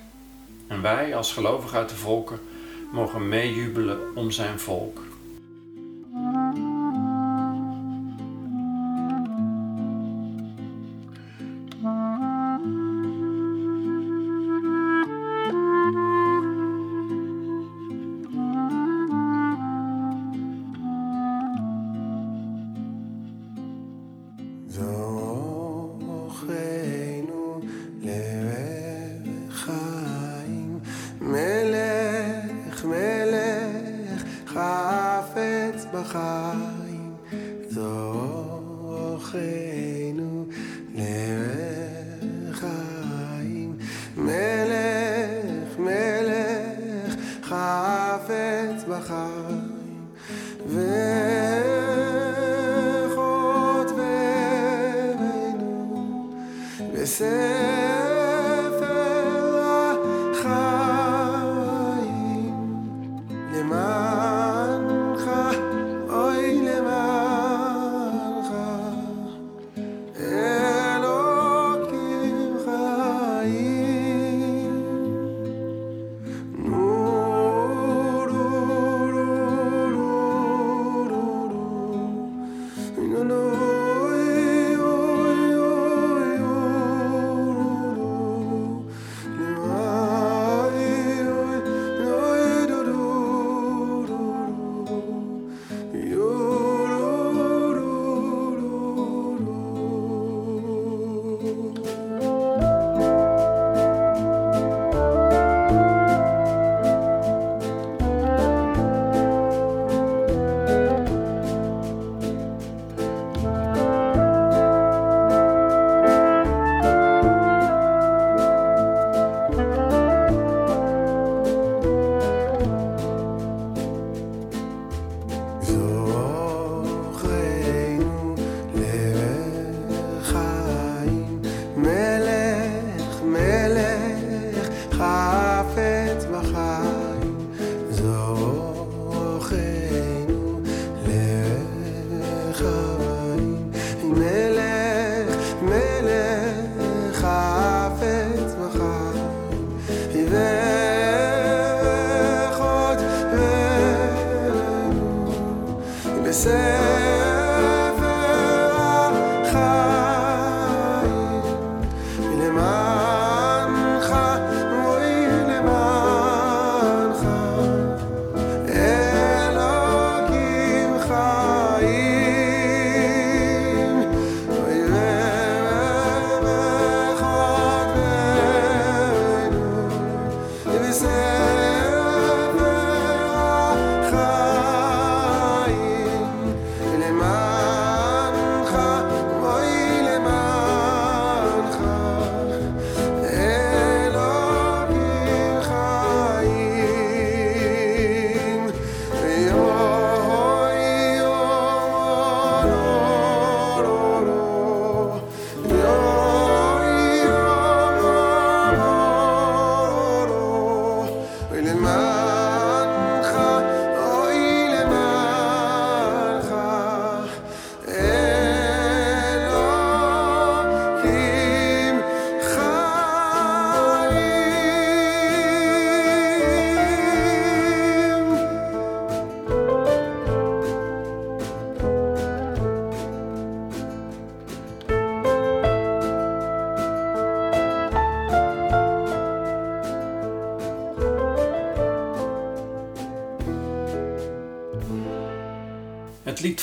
En 0.68 0.82
wij 0.82 1.16
als 1.16 1.32
gelovigen 1.32 1.78
uit 1.78 1.88
de 1.88 1.96
volken 1.96 2.40
mogen 2.92 3.28
meejubelen 3.28 4.16
om 4.16 4.30
zijn 4.30 4.60
volk. 4.60 5.00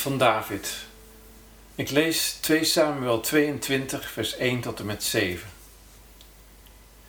Van 0.08 0.18
David. 0.18 0.74
Ik 1.74 1.90
lees 1.90 2.32
2 2.32 2.64
Samuel 2.64 3.20
22, 3.20 4.10
vers 4.10 4.36
1 4.36 4.60
tot 4.60 4.78
en 4.78 4.86
met 4.86 5.04
7. 5.04 5.48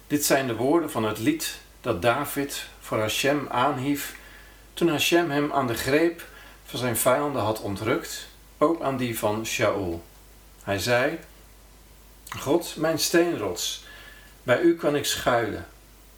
Dit 0.08 0.26
zijn 0.26 0.48
de 0.48 0.56
woorden 0.56 0.92
van 0.92 1.04
het 1.04 1.20
lied 1.20 1.60
dat 1.82 2.02
David 2.02 2.66
voor 2.80 3.00
Hashem 3.00 3.48
aanhief 3.50 4.16
toen 4.74 4.90
Hashem 4.90 5.30
hem 5.30 5.52
aan 5.52 5.68
de 5.68 5.74
greep 5.74 6.26
van 6.66 6.80
zijn 6.80 6.98
vijanden 6.98 7.42
had 7.42 7.62
ontrukt, 7.62 8.28
ook 8.58 8.82
aan 8.82 8.98
die 8.98 9.20
van 9.20 9.46
Shaul. 9.46 10.04
Hij 10.64 10.80
zei: 10.80 11.20
God, 12.40 12.76
mijn 12.76 13.00
steenrots, 13.00 13.84
bij 14.44 14.62
u 14.62 14.76
kan 14.76 14.96
ik 14.96 15.06
schuilen, 15.06 15.68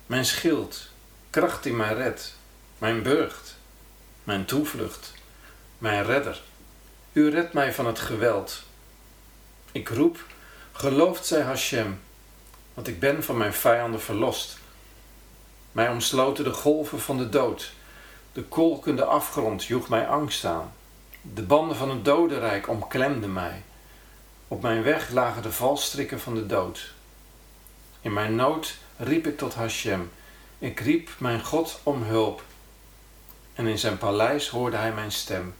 mijn 0.05 0.25
schild, 0.25 0.87
kracht 1.29 1.63
die 1.63 1.73
mij 1.73 1.93
redt, 1.93 2.35
mijn 2.77 3.03
burcht, 3.03 3.55
mijn 4.23 4.45
toevlucht, 4.45 5.13
mijn 5.77 6.05
redder. 6.05 6.41
U 7.13 7.29
redt 7.29 7.53
mij 7.53 7.73
van 7.73 7.85
het 7.85 7.99
geweld. 7.99 8.63
Ik 9.71 9.89
roep, 9.89 10.25
geloofd 10.71 11.25
zij 11.25 11.41
Hashem, 11.41 11.99
want 12.73 12.87
ik 12.87 12.99
ben 12.99 13.23
van 13.23 13.37
mijn 13.37 13.53
vijanden 13.53 14.01
verlost. 14.01 14.57
Mij 15.71 15.89
omsloten 15.89 16.43
de 16.43 16.53
golven 16.53 16.99
van 16.99 17.17
de 17.17 17.29
dood. 17.29 17.73
De 18.33 18.43
kolkende 18.43 19.05
afgrond 19.05 19.65
joeg 19.65 19.89
mij 19.89 20.07
angst 20.07 20.45
aan. 20.45 20.73
De 21.21 21.41
banden 21.41 21.77
van 21.77 21.89
het 21.89 22.05
dodenrijk 22.05 22.67
omklemden 22.69 23.33
mij. 23.33 23.63
Op 24.47 24.61
mijn 24.61 24.83
weg 24.83 25.09
lagen 25.09 25.41
de 25.41 25.51
valstrikken 25.51 26.19
van 26.19 26.35
de 26.35 26.45
dood. 26.45 26.93
In 28.01 28.13
mijn 28.13 28.35
nood 28.35 28.77
riep 28.97 29.27
ik 29.27 29.37
tot 29.37 29.53
Hashem. 29.53 30.11
Ik 30.59 30.79
riep 30.79 31.09
mijn 31.17 31.45
God 31.45 31.79
om 31.83 32.03
hulp. 32.03 32.43
En 33.53 33.67
in 33.67 33.79
zijn 33.79 33.97
paleis 33.97 34.49
hoorde 34.49 34.77
hij 34.77 34.93
mijn 34.93 35.11
stem. 35.11 35.53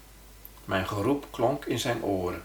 Mijn 0.65 0.87
geroep 0.87 1.25
klonk 1.31 1.65
in 1.65 1.79
zijn 1.79 2.03
oren. 2.03 2.43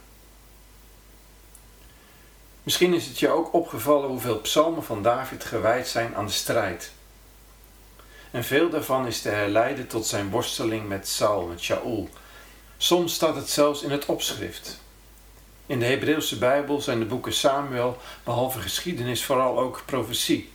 Misschien 2.63 2.95
is 2.95 3.07
het 3.07 3.19
je 3.19 3.29
ook 3.29 3.53
opgevallen 3.53 4.09
hoeveel 4.09 4.41
psalmen 4.41 4.85
van 4.85 5.03
David 5.03 5.45
gewijd 5.45 5.89
zijn 5.89 6.17
aan 6.17 6.27
de 6.27 6.33
strijd. 6.33 6.93
En 8.31 8.45
veel 8.45 8.71
daarvan 8.71 9.07
is 9.07 9.21
te 9.21 9.29
herleiden 9.29 9.87
tot 9.87 10.07
zijn 10.07 10.31
worsteling 10.31 10.89
met 10.89 11.09
Saul, 11.09 11.47
met 11.47 11.61
Shaul. 11.61 12.09
Soms 12.77 13.15
staat 13.15 13.35
het 13.35 13.51
zelfs 13.51 13.83
in 13.83 13.91
het 13.91 14.07
opschrift. 14.07 14.81
In 15.67 15.79
de 15.79 15.85
Hebreeuwse 15.85 16.39
Bijbel 16.39 16.81
zijn 16.81 16.99
de 16.99 17.05
boeken 17.05 17.33
Samuel, 17.33 17.99
behalve 18.25 18.61
geschiedenis, 18.61 19.25
vooral 19.25 19.59
ook 19.59 19.83
profetie. 19.87 20.53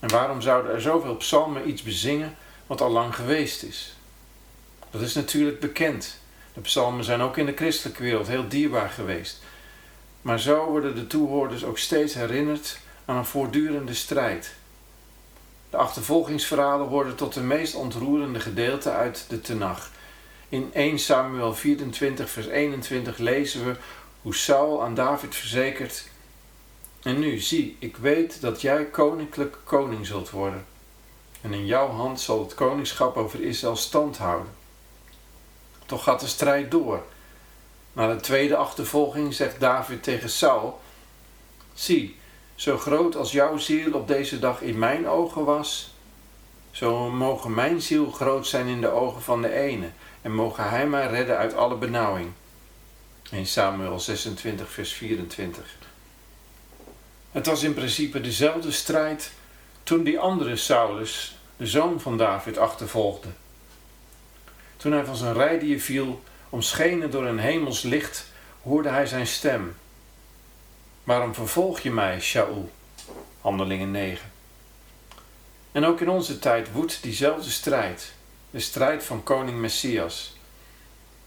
En 0.00 0.08
waarom 0.08 0.40
zouden 0.40 0.72
er 0.72 0.80
zoveel 0.80 1.16
psalmen 1.16 1.68
iets 1.68 1.82
bezingen 1.82 2.36
wat 2.66 2.80
al 2.80 2.90
lang 2.90 3.14
geweest 3.14 3.62
is? 3.62 3.94
Dat 4.90 5.00
is 5.00 5.14
natuurlijk 5.14 5.60
bekend. 5.60 6.19
De 6.60 6.66
psalmen 6.66 7.04
zijn 7.04 7.20
ook 7.20 7.36
in 7.36 7.46
de 7.46 7.56
christelijke 7.56 8.02
wereld 8.02 8.26
heel 8.26 8.48
dierbaar 8.48 8.88
geweest. 8.88 9.42
Maar 10.22 10.40
zo 10.40 10.64
worden 10.64 10.94
de 10.94 11.06
toehoorders 11.06 11.64
ook 11.64 11.78
steeds 11.78 12.14
herinnerd 12.14 12.78
aan 13.04 13.16
een 13.16 13.24
voortdurende 13.24 13.94
strijd. 13.94 14.54
De 15.70 15.76
achtervolgingsverhalen 15.76 16.86
worden 16.86 17.16
tot 17.16 17.34
de 17.34 17.40
meest 17.40 17.74
ontroerende 17.74 18.40
gedeelte 18.40 18.90
uit 18.90 19.24
de 19.28 19.40
Tenach. 19.40 19.90
In 20.48 20.70
1 20.72 20.98
Samuel 20.98 21.54
24, 21.54 22.30
vers 22.30 22.46
21 22.46 23.18
lezen 23.18 23.64
we 23.66 23.76
hoe 24.22 24.34
Saul 24.34 24.82
aan 24.82 24.94
David 24.94 25.34
verzekert: 25.34 26.08
En 27.02 27.18
nu, 27.18 27.38
zie, 27.38 27.76
ik 27.78 27.96
weet 27.96 28.40
dat 28.40 28.60
jij 28.60 28.84
koninklijk 28.84 29.58
koning 29.64 30.06
zult 30.06 30.30
worden. 30.30 30.64
En 31.40 31.52
in 31.52 31.66
jouw 31.66 31.88
hand 31.88 32.20
zal 32.20 32.42
het 32.42 32.54
koningschap 32.54 33.16
over 33.16 33.42
Israël 33.42 33.76
stand 33.76 34.18
houden. 34.18 34.59
Toch 35.90 36.02
gaat 36.02 36.20
de 36.20 36.26
strijd 36.26 36.70
door. 36.70 37.02
Na 37.92 38.14
de 38.14 38.20
tweede 38.20 38.56
achtervolging 38.56 39.34
zegt 39.34 39.60
David 39.60 40.02
tegen 40.02 40.30
Saul: 40.30 40.80
Zie, 41.74 42.16
zo 42.54 42.78
groot 42.78 43.16
als 43.16 43.32
jouw 43.32 43.56
ziel 43.56 43.92
op 43.92 44.08
deze 44.08 44.38
dag 44.38 44.60
in 44.60 44.78
mijn 44.78 45.08
ogen 45.08 45.44
was, 45.44 45.94
zo 46.70 47.10
mogen 47.10 47.54
mijn 47.54 47.82
ziel 47.82 48.10
groot 48.10 48.46
zijn 48.46 48.66
in 48.66 48.80
de 48.80 48.88
ogen 48.88 49.22
van 49.22 49.42
de 49.42 49.52
ene, 49.52 49.90
en 50.22 50.34
mogen 50.34 50.68
hij 50.68 50.86
mij 50.86 51.06
redden 51.06 51.36
uit 51.36 51.54
alle 51.54 51.76
benauwing. 51.76 52.32
In 53.30 53.46
Samuel 53.46 54.00
26, 54.00 54.70
vers 54.70 54.92
24. 54.92 55.76
Het 57.30 57.46
was 57.46 57.62
in 57.62 57.74
principe 57.74 58.20
dezelfde 58.20 58.70
strijd 58.70 59.32
toen 59.82 60.02
die 60.02 60.18
andere 60.18 60.56
Saulus, 60.56 61.38
de 61.56 61.66
zoon 61.66 62.00
van 62.00 62.16
David, 62.16 62.58
achtervolgde. 62.58 63.28
Toen 64.80 64.92
hij 64.92 65.04
van 65.04 65.16
zijn 65.16 65.34
rijdier 65.34 65.80
viel, 65.80 66.22
omschenen 66.48 67.10
door 67.10 67.26
een 67.26 67.38
hemels 67.38 67.82
licht, 67.82 68.26
hoorde 68.62 68.88
hij 68.88 69.06
zijn 69.06 69.26
stem. 69.26 69.76
Waarom 71.04 71.34
vervolg 71.34 71.80
je 71.80 71.90
mij, 71.90 72.20
Shaul? 72.20 72.70
Handelingen 73.40 73.90
9. 73.90 74.32
En 75.72 75.84
ook 75.84 76.00
in 76.00 76.08
onze 76.08 76.38
tijd 76.38 76.72
woedt 76.72 77.02
diezelfde 77.02 77.50
strijd, 77.50 78.12
de 78.50 78.60
strijd 78.60 79.04
van 79.04 79.22
koning 79.22 79.58
Messias. 79.58 80.36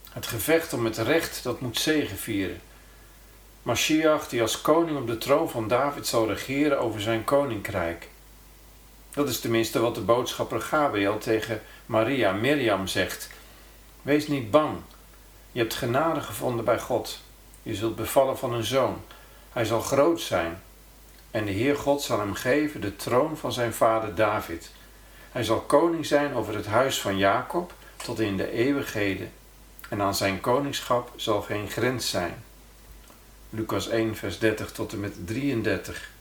Het 0.10 0.28
gevecht 0.28 0.74
om 0.74 0.86
het 0.86 0.98
recht 0.98 1.44
dat 1.44 1.62
moet 1.62 1.80
zegevieren. 1.80 2.62
Mashiach 3.62 4.28
die 4.28 4.42
als 4.42 4.62
koning 4.62 4.98
op 4.98 5.08
de 5.08 5.18
troon 5.18 5.50
van 5.50 5.68
David 5.68 6.08
zal 6.08 6.28
regeren 6.28 6.80
over 6.80 7.02
zijn 7.02 7.24
koninkrijk. 7.24 8.08
Dat 9.12 9.30
is 9.30 9.40
tenminste 9.40 9.80
wat 9.80 9.96
de 9.96 10.02
boodschapper 10.02 10.62
Gabriel 10.62 11.18
tegen 11.18 11.62
Maria 11.86 12.32
Miriam 12.32 12.88
zegt. 12.88 13.30
Wees 14.04 14.28
niet 14.28 14.52
bang. 14.52 14.78
Je 15.52 15.60
hebt 15.60 15.74
genade 15.74 16.22
gevonden 16.22 16.66
bij 16.66 16.80
God. 16.80 17.20
Je 17.62 17.76
zult 17.76 17.96
bevallen 17.96 18.38
van 18.38 18.54
een 18.54 18.64
zoon. 18.64 19.02
Hij 19.52 19.66
zal 19.66 19.82
groot 19.82 20.22
zijn. 20.22 20.62
En 21.32 21.46
de 21.46 21.52
Heer 21.52 21.76
God 21.76 22.02
zal 22.02 22.20
hem 22.20 22.34
geven 22.34 22.82
de 22.82 22.96
troon 22.96 23.38
van 23.38 23.54
zijn 23.54 23.74
vader 23.74 24.16
David. 24.16 24.72
Hij 25.32 25.44
zal 25.44 25.60
koning 25.60 26.06
zijn 26.06 26.34
over 26.34 26.56
het 26.56 26.66
huis 26.66 27.02
van 27.02 27.18
Jacob 27.18 27.74
tot 27.96 28.20
in 28.20 28.38
de 28.38 28.52
eeuwigheden. 28.52 29.32
En 29.90 30.02
aan 30.02 30.16
zijn 30.16 30.42
koningschap 30.42 31.12
zal 31.16 31.42
geen 31.42 31.70
grens 31.70 32.10
zijn. 32.10 32.44
Lucas 33.50 33.88
1, 33.88 34.16
vers 34.16 34.40
30 34.40 34.72
tot 34.72 34.94
en 34.94 35.00
met 35.00 35.28
33. 35.28 36.12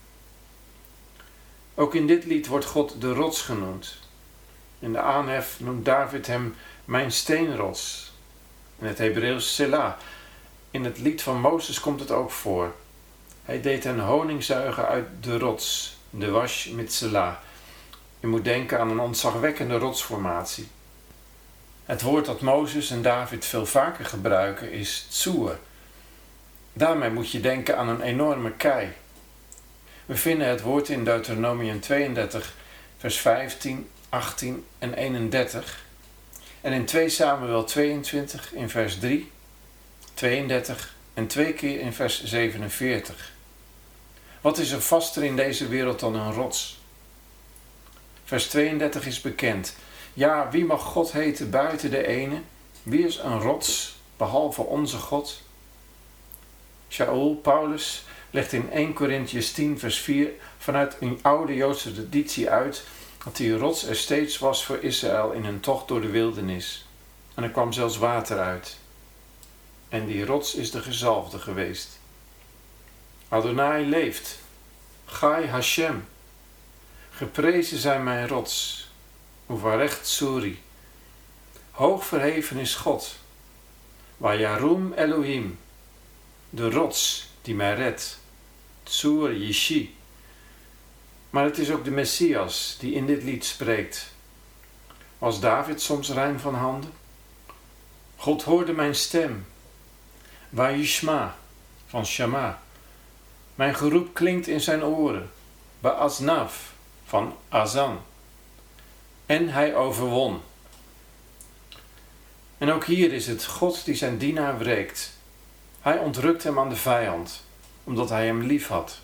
Ook 1.74 1.94
in 1.94 2.06
dit 2.06 2.24
lied 2.24 2.46
wordt 2.46 2.64
God 2.64 3.00
de 3.00 3.12
rots 3.12 3.42
genoemd. 3.42 3.98
In 4.78 4.92
de 4.92 5.00
aanhef 5.00 5.60
noemt 5.60 5.84
David 5.84 6.26
hem 6.26 6.54
mijn 6.84 7.12
steenrots. 7.12 8.12
In 8.78 8.86
het 8.86 8.98
Hebreeuws 8.98 9.54
Selah. 9.54 9.92
In 10.70 10.84
het 10.84 10.98
lied 10.98 11.22
van 11.22 11.40
Mozes 11.40 11.80
komt 11.80 12.00
het 12.00 12.10
ook 12.10 12.30
voor. 12.30 12.74
Hij 13.44 13.60
deed 13.60 13.84
hen 13.84 14.00
honing 14.00 14.44
zuigen 14.44 14.88
uit 14.88 15.06
de 15.20 15.38
rots, 15.38 15.96
de 16.10 16.30
wash 16.30 16.66
met 16.66 16.92
Selah. 16.92 17.34
Je 18.20 18.26
moet 18.26 18.44
denken 18.44 18.80
aan 18.80 18.90
een 18.90 19.00
ontzagwekkende 19.00 19.78
rotsformatie. 19.78 20.68
Het 21.84 22.02
woord 22.02 22.26
dat 22.26 22.40
Mozes 22.40 22.90
en 22.90 23.02
David 23.02 23.44
veel 23.44 23.66
vaker 23.66 24.04
gebruiken 24.04 24.72
is 24.72 25.06
tsoer. 25.10 25.58
Daarmee 26.72 27.10
moet 27.10 27.30
je 27.30 27.40
denken 27.40 27.76
aan 27.76 27.88
een 27.88 28.00
enorme 28.00 28.52
kei. 28.52 28.92
We 30.06 30.16
vinden 30.16 30.48
het 30.48 30.60
woord 30.60 30.88
in 30.88 31.04
Deuteronomium 31.04 31.80
32, 31.80 32.54
vers 32.98 33.16
15, 33.18 33.88
18 34.08 34.66
en 34.78 34.94
31. 34.94 35.84
En 36.62 36.72
in 36.72 36.84
2 36.84 37.08
Samuel 37.08 37.64
22 37.64 38.52
in 38.52 38.70
vers 38.70 38.98
3, 38.98 39.30
32 40.14 40.94
en 41.14 41.26
twee 41.26 41.52
keer 41.52 41.80
in 41.80 41.92
vers 41.92 42.24
47. 42.24 43.32
Wat 44.40 44.58
is 44.58 44.70
er 44.70 44.80
vaster 44.80 45.24
in 45.24 45.36
deze 45.36 45.68
wereld 45.68 46.00
dan 46.00 46.14
een 46.14 46.32
rots? 46.32 46.80
Vers 48.24 48.46
32 48.46 49.06
is 49.06 49.20
bekend. 49.20 49.74
Ja, 50.14 50.50
wie 50.50 50.64
mag 50.64 50.82
God 50.82 51.12
heten 51.12 51.50
buiten 51.50 51.90
de 51.90 52.06
ene? 52.06 52.40
Wie 52.82 53.06
is 53.06 53.18
een 53.18 53.40
rots 53.40 53.96
behalve 54.16 54.62
onze 54.62 54.96
God? 54.96 55.42
Shaul, 56.88 57.34
Paulus, 57.34 58.04
legt 58.30 58.52
in 58.52 58.70
1 58.70 58.92
Corinthians 58.92 59.52
10 59.52 59.78
vers 59.78 59.98
4 59.98 60.30
vanuit 60.58 60.96
een 61.00 61.18
oude 61.22 61.54
Joodse 61.54 61.92
traditie 61.92 62.50
uit 62.50 62.84
dat 63.24 63.36
die 63.36 63.56
rots 63.56 63.84
er 63.84 63.96
steeds 63.96 64.38
was 64.38 64.64
voor 64.64 64.78
Israël 64.78 65.32
in 65.32 65.44
hun 65.44 65.60
tocht 65.60 65.88
door 65.88 66.00
de 66.00 66.10
wildernis. 66.10 66.86
En 67.34 67.42
er 67.42 67.50
kwam 67.50 67.72
zelfs 67.72 67.96
water 67.96 68.38
uit. 68.38 68.76
En 69.88 70.06
die 70.06 70.24
rots 70.24 70.54
is 70.54 70.70
de 70.70 70.82
gezalfde 70.82 71.38
geweest. 71.38 71.98
Adonai 73.28 73.86
leeft. 73.86 74.38
Gai 75.04 75.46
Hashem. 75.46 76.04
Geprezen 77.10 77.78
zijn 77.78 78.02
mijn 78.02 78.28
rots. 78.28 78.88
Uvarecht 79.50 80.08
Suri. 80.08 80.62
Hoog 81.70 82.06
verheven 82.06 82.56
is 82.56 82.74
God. 82.74 83.14
Wajarum 84.16 84.92
Elohim. 84.92 85.58
De 86.50 86.70
rots 86.70 87.28
die 87.42 87.54
mij 87.54 87.74
redt. 87.74 88.18
Tsur 88.82 89.36
Yishi. 89.36 89.94
Maar 91.32 91.44
het 91.44 91.58
is 91.58 91.70
ook 91.70 91.84
de 91.84 91.90
Messias 91.90 92.76
die 92.80 92.94
in 92.94 93.06
dit 93.06 93.22
lied 93.22 93.44
spreekt. 93.44 94.12
Was 95.18 95.40
David 95.40 95.80
soms 95.80 96.10
rein 96.10 96.40
van 96.40 96.54
handen? 96.54 96.92
God 98.16 98.42
hoorde 98.42 98.72
mijn 98.72 98.94
stem. 98.94 99.46
Wayishma 100.48 101.36
van 101.86 102.06
Shama. 102.06 102.62
Mijn 103.54 103.74
geroep 103.74 104.14
klinkt 104.14 104.46
in 104.46 104.60
zijn 104.60 104.84
oren. 104.84 105.30
Ba'aznaf 105.80 106.72
van 107.04 107.36
Azan. 107.48 108.00
En 109.26 109.48
hij 109.48 109.74
overwon. 109.74 110.40
En 112.58 112.72
ook 112.72 112.84
hier 112.84 113.12
is 113.12 113.26
het 113.26 113.44
God 113.44 113.84
die 113.84 113.94
zijn 113.94 114.18
dienaar 114.18 114.58
wreekt. 114.58 115.12
Hij 115.80 115.98
ontrukt 115.98 116.42
hem 116.42 116.58
aan 116.58 116.68
de 116.68 116.76
vijand, 116.76 117.44
omdat 117.84 118.08
hij 118.08 118.26
hem 118.26 118.42
lief 118.42 118.68
had. 118.68 119.00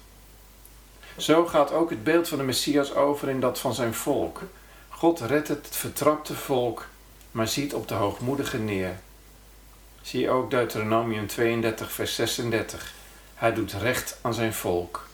Zo 1.19 1.47
gaat 1.47 1.73
ook 1.73 1.91
het 1.91 2.05
beeld 2.05 2.29
van 2.29 2.39
de 2.39 2.45
Messias 2.45 2.95
over 2.95 3.29
in 3.29 3.41
dat 3.41 3.59
van 3.59 3.75
zijn 3.75 3.95
volk. 3.95 4.43
God 4.89 5.21
redt 5.21 5.49
het 5.49 5.69
vertrapte 5.71 6.35
volk, 6.35 6.87
maar 7.31 7.49
ziet 7.49 7.75
op 7.75 7.89
de 7.89 7.95
hoogmoedige 7.95 8.59
neer. 8.59 8.99
Zie 10.03 10.31
ook 10.31 10.51
Deuteronomium 10.51 11.27
32, 11.27 11.93
vers 11.93 12.15
36. 12.15 12.93
Hij 13.35 13.55
doet 13.55 13.73
recht 13.73 14.19
aan 14.23 14.35
zijn 14.35 14.55
volk. 14.55 15.07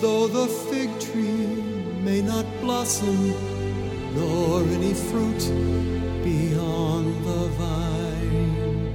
Though 0.00 0.32
the 0.32 0.48
fig 0.48 0.90
tree 0.98 1.62
may 2.02 2.20
not 2.20 2.44
blossom, 2.60 3.34
nor 4.14 4.62
any 4.62 4.94
fruit 4.94 5.42
beyond 6.24 7.06
the 7.24 7.48
vine, 7.60 8.88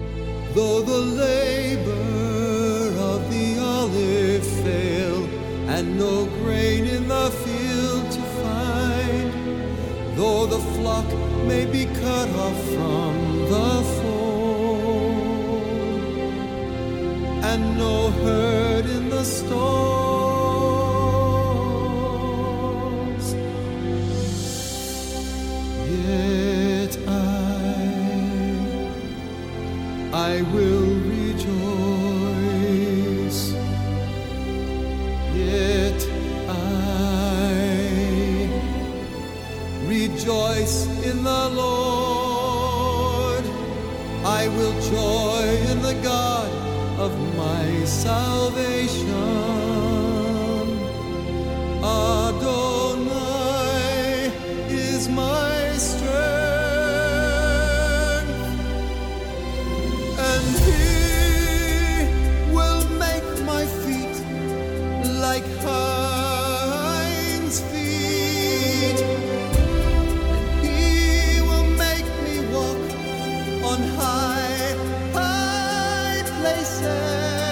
though 0.53 0.81
the 0.81 1.01
labor 1.23 2.93
of 3.11 3.29
the 3.31 3.57
olive 3.59 4.45
fail, 4.63 5.25
and 5.69 5.97
no 5.97 6.25
grain 6.41 6.85
in 6.85 7.07
the 7.07 7.31
field 7.43 8.11
to 8.11 8.21
find, 8.41 9.31
though 10.17 10.45
the 10.45 10.59
flock 10.75 11.07
may 11.47 11.65
be 11.65 11.85
cut 11.85 12.29
off 12.45 12.59
from 12.73 13.13
the 13.53 13.83
fold, 13.95 15.63
and 17.43 17.77
no 17.77 18.11
herd 18.11 18.85
in 18.85 19.09
the 19.09 19.23
stalls. 19.23 20.04
Salvation. 48.05 49.15
Adonai 51.83 53.21
is 54.69 55.03
my 55.09 55.57
strength, 55.89 56.13
and 60.29 60.45
He 60.67 60.85
will 62.55 62.83
make 63.05 63.27
my 63.51 63.63
feet 63.83 64.17
like 65.25 65.47
hinds' 65.65 67.59
feet, 67.71 68.99
and 70.35 70.47
He 70.65 70.81
will 71.49 71.67
make 71.85 72.07
me 72.25 72.35
walk 72.53 72.83
on 73.71 73.79
high, 73.99 74.73
high 75.17 76.21
places, 76.39 77.44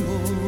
amor. 0.00 0.39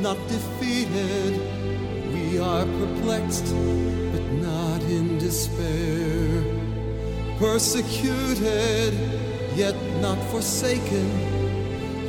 Not 0.00 0.16
defeated. 0.28 1.40
We 2.12 2.38
are 2.38 2.64
perplexed, 2.64 3.46
but 4.12 4.24
not 4.32 4.80
in 4.82 5.18
despair. 5.18 6.44
Persecuted, 7.38 8.94
yet 9.56 9.74
not 10.00 10.18
forsaken. 10.30 11.08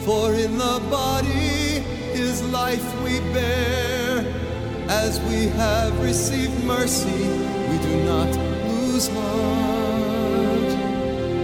For 0.05 0.33
in 0.33 0.57
the 0.57 0.81
body 0.89 1.83
is 2.13 2.43
life 2.43 2.87
we 3.03 3.19
bear. 3.33 4.25
As 4.87 5.19
we 5.21 5.47
have 5.47 5.99
received 6.01 6.63
mercy, 6.63 7.27
we 7.69 7.77
do 7.79 8.03
not 8.05 8.29
lose 8.69 9.07
heart. 9.07 10.71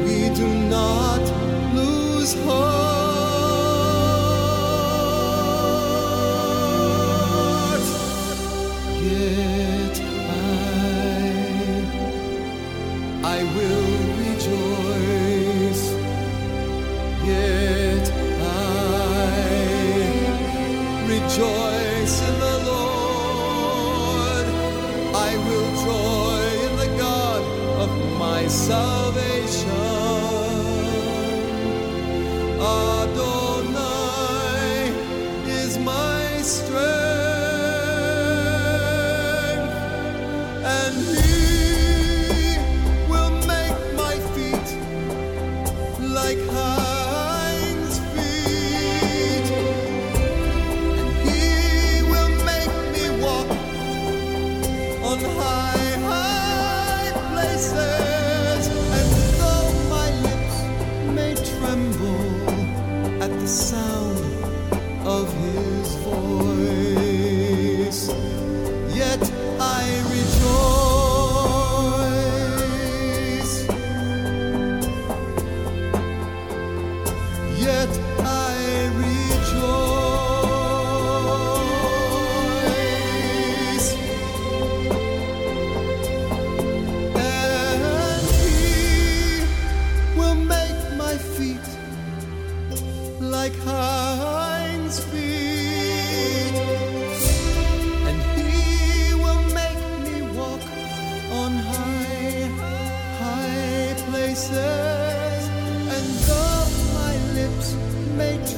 We 0.06 0.30
do 0.36 0.48
not 0.70 1.22
lose 1.76 2.34
heart. 2.46 2.85
I 25.36 25.38
will 25.38 25.72
joy 25.84 26.66
in 26.66 26.76
the 26.78 26.98
God 26.98 27.44
of 27.82 28.18
my 28.18 28.48
salvation. 28.48 29.05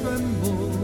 Anh 0.07 0.76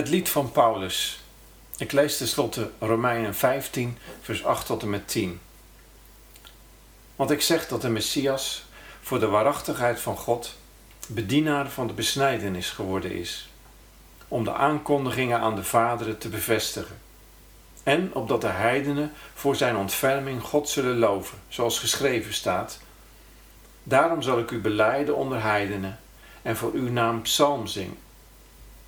Het 0.00 0.08
lied 0.08 0.28
van 0.28 0.52
Paulus. 0.52 1.20
Ik 1.78 1.92
lees 1.92 2.16
tenslotte 2.16 2.70
Romeinen 2.78 3.34
15, 3.34 3.98
vers 4.20 4.44
8 4.44 4.66
tot 4.66 4.82
en 4.82 4.90
met 4.90 5.08
10. 5.08 5.40
Want 7.16 7.30
ik 7.30 7.40
zeg 7.42 7.68
dat 7.68 7.82
de 7.82 7.88
Messias 7.88 8.64
voor 9.00 9.20
de 9.20 9.26
waarachtigheid 9.26 10.00
van 10.00 10.16
God 10.16 10.56
bedienaar 11.08 11.70
van 11.70 11.86
de 11.86 11.92
besnijdenis 11.92 12.70
geworden 12.70 13.12
is, 13.12 13.48
om 14.28 14.44
de 14.44 14.52
aankondigingen 14.52 15.40
aan 15.40 15.56
de 15.56 15.64
vaderen 15.64 16.18
te 16.18 16.28
bevestigen. 16.28 17.00
En 17.82 18.14
opdat 18.14 18.40
de 18.40 18.46
heidenen 18.46 19.12
voor 19.34 19.56
zijn 19.56 19.76
ontferming 19.76 20.42
God 20.42 20.68
zullen 20.68 20.98
loven, 20.98 21.38
zoals 21.48 21.78
geschreven 21.78 22.34
staat. 22.34 22.80
Daarom 23.82 24.22
zal 24.22 24.38
ik 24.38 24.50
u 24.50 24.60
beleiden 24.60 25.16
onder 25.16 25.42
heidenen 25.42 25.98
en 26.42 26.56
voor 26.56 26.72
uw 26.72 26.90
naam 26.90 27.22
psalm 27.22 27.66
zingen. 27.66 28.08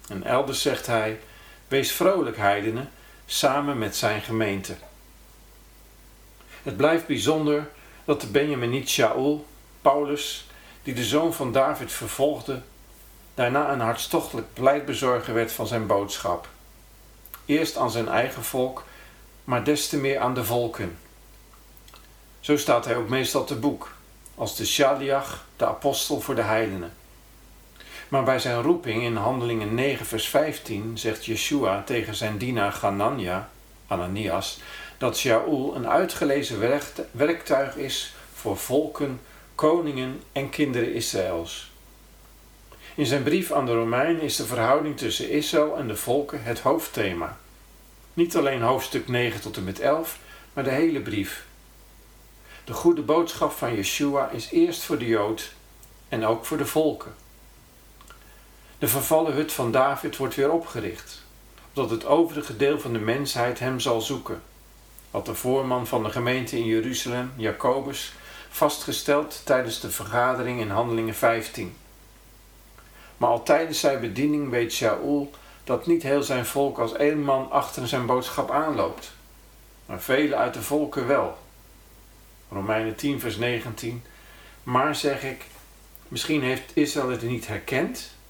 En 0.08 0.24
elders 0.24 0.62
zegt 0.62 0.86
hij: 0.86 1.20
Wees 1.68 1.92
vrolijk, 1.92 2.36
heidenen, 2.36 2.90
samen 3.26 3.78
met 3.78 3.96
zijn 3.96 4.20
gemeente. 4.20 4.74
Het 6.62 6.76
blijft 6.76 7.06
bijzonder 7.06 7.70
dat 8.04 8.20
de 8.20 8.26
Benjaminiet 8.26 8.88
Shaul, 8.88 9.46
Paulus, 9.82 10.46
die 10.82 10.94
de 10.94 11.04
zoon 11.04 11.34
van 11.34 11.52
David 11.52 11.92
vervolgde, 11.92 12.62
daarna 13.34 13.72
een 13.72 13.80
hartstochtelijk 13.80 14.52
pleitbezorger 14.52 15.34
werd 15.34 15.52
van 15.52 15.66
zijn 15.66 15.86
boodschap. 15.86 16.48
Eerst 17.44 17.76
aan 17.76 17.90
zijn 17.90 18.08
eigen 18.08 18.44
volk, 18.44 18.84
maar 19.44 19.64
des 19.64 19.88
te 19.88 19.96
meer 19.96 20.18
aan 20.18 20.34
de 20.34 20.44
volken. 20.44 20.98
Zo 22.40 22.56
staat 22.56 22.84
hij 22.84 22.96
ook 22.96 23.08
meestal 23.08 23.44
te 23.44 23.56
boek, 23.56 23.92
als 24.34 24.56
de 24.56 24.66
Shaliach, 24.66 25.44
de 25.56 25.66
apostel 25.66 26.20
voor 26.20 26.34
de 26.34 26.42
heidenen. 26.42 26.92
Maar 28.12 28.22
bij 28.22 28.38
zijn 28.38 28.62
roeping 28.62 29.02
in 29.02 29.16
Handelingen 29.16 29.74
9, 29.74 30.06
vers 30.06 30.28
15 30.28 30.98
zegt 30.98 31.24
Yeshua 31.24 31.82
tegen 31.82 32.14
zijn 32.14 32.38
dienaar 32.38 32.72
Ganania, 32.72 33.50
Ananias, 33.86 34.60
dat 34.98 35.16
Shaul 35.16 35.74
een 35.74 35.88
uitgelezen 35.88 36.60
werkt- 36.60 37.00
werktuig 37.10 37.76
is 37.76 38.14
voor 38.34 38.56
volken, 38.56 39.20
koningen 39.54 40.22
en 40.32 40.50
kinderen 40.50 40.94
Israëls. 40.94 41.70
In 42.94 43.06
zijn 43.06 43.22
brief 43.22 43.52
aan 43.52 43.66
de 43.66 43.74
Romeinen 43.74 44.22
is 44.22 44.36
de 44.36 44.46
verhouding 44.46 44.96
tussen 44.96 45.30
Israël 45.30 45.76
en 45.76 45.88
de 45.88 45.96
volken 45.96 46.42
het 46.42 46.60
hoofdthema. 46.60 47.38
Niet 48.14 48.36
alleen 48.36 48.62
hoofdstuk 48.62 49.08
9 49.08 49.40
tot 49.40 49.56
en 49.56 49.64
met 49.64 49.80
11, 49.80 50.18
maar 50.52 50.64
de 50.64 50.70
hele 50.70 51.00
brief. 51.00 51.46
De 52.64 52.72
goede 52.72 53.02
boodschap 53.02 53.52
van 53.52 53.74
Yeshua 53.74 54.28
is 54.28 54.50
eerst 54.50 54.82
voor 54.82 54.98
de 54.98 55.06
Jood 55.06 55.52
en 56.08 56.24
ook 56.24 56.44
voor 56.44 56.56
de 56.56 56.66
volken. 56.66 57.21
De 58.82 58.88
vervallen 58.88 59.32
hut 59.32 59.52
van 59.52 59.72
David 59.72 60.16
wordt 60.16 60.34
weer 60.34 60.50
opgericht, 60.50 61.22
opdat 61.68 61.90
het 61.90 62.04
overige 62.04 62.56
deel 62.56 62.80
van 62.80 62.92
de 62.92 62.98
mensheid 62.98 63.58
hem 63.58 63.80
zal 63.80 64.00
zoeken. 64.00 64.42
Wat 65.10 65.26
de 65.26 65.34
voorman 65.34 65.86
van 65.86 66.02
de 66.02 66.10
gemeente 66.10 66.56
in 66.56 66.64
Jeruzalem, 66.64 67.32
Jacobus, 67.36 68.12
vastgesteld 68.50 69.40
tijdens 69.44 69.80
de 69.80 69.90
vergadering 69.90 70.60
in 70.60 70.70
Handelingen 70.70 71.14
15. 71.14 71.76
Maar 73.16 73.28
al 73.28 73.42
tijdens 73.42 73.80
zijn 73.80 74.00
bediening 74.00 74.50
weet 74.50 74.72
Shaul 74.72 75.30
dat 75.64 75.86
niet 75.86 76.02
heel 76.02 76.22
zijn 76.22 76.46
volk 76.46 76.78
als 76.78 76.92
één 76.92 77.22
man 77.22 77.50
achter 77.50 77.88
zijn 77.88 78.06
boodschap 78.06 78.50
aanloopt, 78.50 79.12
maar 79.86 80.00
velen 80.00 80.38
uit 80.38 80.54
de 80.54 80.62
volken 80.62 81.06
wel. 81.06 81.38
Romeinen 82.50 82.96
10, 82.96 83.20
vers 83.20 83.36
19. 83.36 84.02
Maar 84.62 84.94
zeg 84.94 85.22
ik, 85.22 85.44
misschien 86.08 86.42
heeft 86.42 86.70
Israël 86.76 87.10
het 87.10 87.22
niet 87.22 87.46
herkend. 87.46 88.20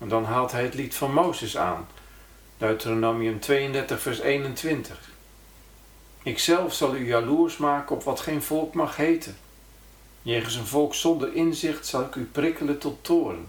En 0.00 0.08
dan 0.08 0.24
haalt 0.24 0.52
hij 0.52 0.62
het 0.62 0.74
lied 0.74 0.94
van 0.94 1.12
Mozes 1.12 1.56
aan. 1.56 1.88
Deuteronomium 2.58 3.40
32, 3.40 4.00
vers 4.00 4.20
21. 4.20 5.10
Ikzelf 6.22 6.74
zal 6.74 6.94
u 6.94 7.06
jaloers 7.06 7.56
maken 7.56 7.96
op 7.96 8.02
wat 8.02 8.20
geen 8.20 8.42
volk 8.42 8.74
mag 8.74 8.96
heten. 8.96 9.36
Jegens 10.22 10.54
een 10.54 10.66
volk 10.66 10.94
zonder 10.94 11.34
inzicht 11.34 11.86
zal 11.86 12.02
ik 12.02 12.14
u 12.14 12.24
prikkelen 12.24 12.78
tot 12.78 13.04
toren. 13.04 13.46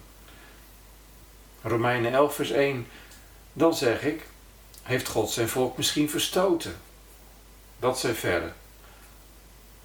Romeinen 1.61 2.13
11, 2.13 2.35
vers 2.35 2.51
1. 2.51 2.87
Dan 3.53 3.75
zeg 3.75 4.03
ik, 4.03 4.27
heeft 4.83 5.07
God 5.07 5.29
zijn 5.29 5.49
volk 5.49 5.77
misschien 5.77 6.09
verstoten? 6.09 6.75
Dat 7.79 7.99
zij 7.99 8.13
verre. 8.13 8.51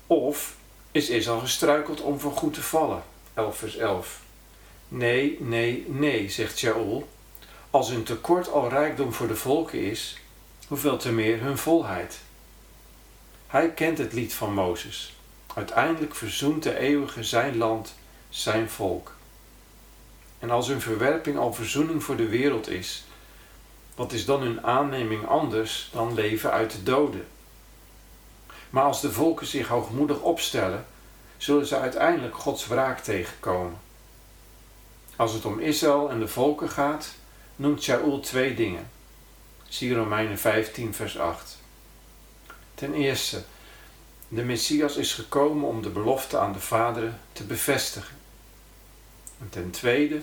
Of 0.07 0.57
is 0.91 1.09
Israël 1.09 1.39
gestruikeld 1.39 2.01
om 2.01 2.21
voor 2.21 2.33
goed 2.33 2.55
te 2.55 2.63
vallen? 2.63 3.03
11 3.35 3.57
vers 3.57 3.77
11. 3.77 4.25
Nee, 4.89 5.37
nee, 5.41 5.85
nee, 5.89 6.31
zegt 6.31 6.59
Shaul. 6.59 7.09
Als 7.71 7.91
hun 7.91 8.03
tekort 8.03 8.49
al 8.49 8.69
rijkdom 8.69 9.13
voor 9.13 9.29
de 9.29 9.37
volken 9.37 9.81
is, 9.81 10.21
hoeveel 10.69 10.97
te 10.97 11.13
meer 11.13 11.41
hun 11.41 11.59
volheid. 11.59 12.19
Hij 13.47 13.71
kent 13.71 13.99
het 13.99 14.13
lied 14.13 14.35
van 14.35 14.55
Mozes. 14.55 15.15
Uiteindelijk 15.55 16.15
verzoent 16.15 16.63
de 16.63 16.79
eeuwige 16.79 17.25
zijn 17.25 17.57
land, 17.57 17.95
zijn 18.29 18.71
volk. 18.71 19.15
En 20.39 20.51
als 20.51 20.69
hun 20.69 20.81
verwerping 20.81 21.39
al 21.39 21.53
verzoening 21.53 22.05
voor 22.05 22.17
de 22.17 22.29
wereld 22.29 22.69
is, 22.69 23.05
wat 23.95 24.13
is 24.13 24.25
dan 24.25 24.41
hun 24.41 24.67
aanneming 24.67 25.27
anders 25.27 25.91
dan 25.93 26.15
leven 26.15 26.51
uit 26.51 26.71
de 26.71 26.83
doden? 26.83 27.27
Maar 28.71 28.85
als 28.85 29.01
de 29.01 29.13
volken 29.13 29.47
zich 29.47 29.69
hoogmoedig 29.69 30.21
opstellen, 30.21 30.87
zullen 31.37 31.67
ze 31.67 31.79
uiteindelijk 31.79 32.37
Gods 32.37 32.67
wraak 32.67 33.01
tegenkomen. 33.01 33.79
Als 35.17 35.33
het 35.33 35.45
om 35.45 35.61
Israël 35.61 36.11
en 36.11 36.19
de 36.19 36.29
volken 36.29 36.69
gaat, 36.69 37.15
noemt 37.57 37.83
Shaul 37.83 38.21
twee 38.21 38.55
dingen. 38.55 38.91
Zie 39.69 39.95
Romeinen 39.95 40.39
15, 40.39 40.95
vers 40.95 41.19
8. 41.19 41.59
Ten 42.75 42.95
eerste, 42.95 43.43
de 44.29 44.43
Messias 44.43 44.97
is 44.97 45.15
gekomen 45.15 45.69
om 45.69 45.83
de 45.83 45.89
belofte 45.89 46.39
aan 46.39 46.53
de 46.53 46.61
vaderen 46.61 47.21
te 47.33 47.45
bevestigen. 47.45 48.17
En 49.41 49.49
ten 49.49 49.71
tweede, 49.71 50.21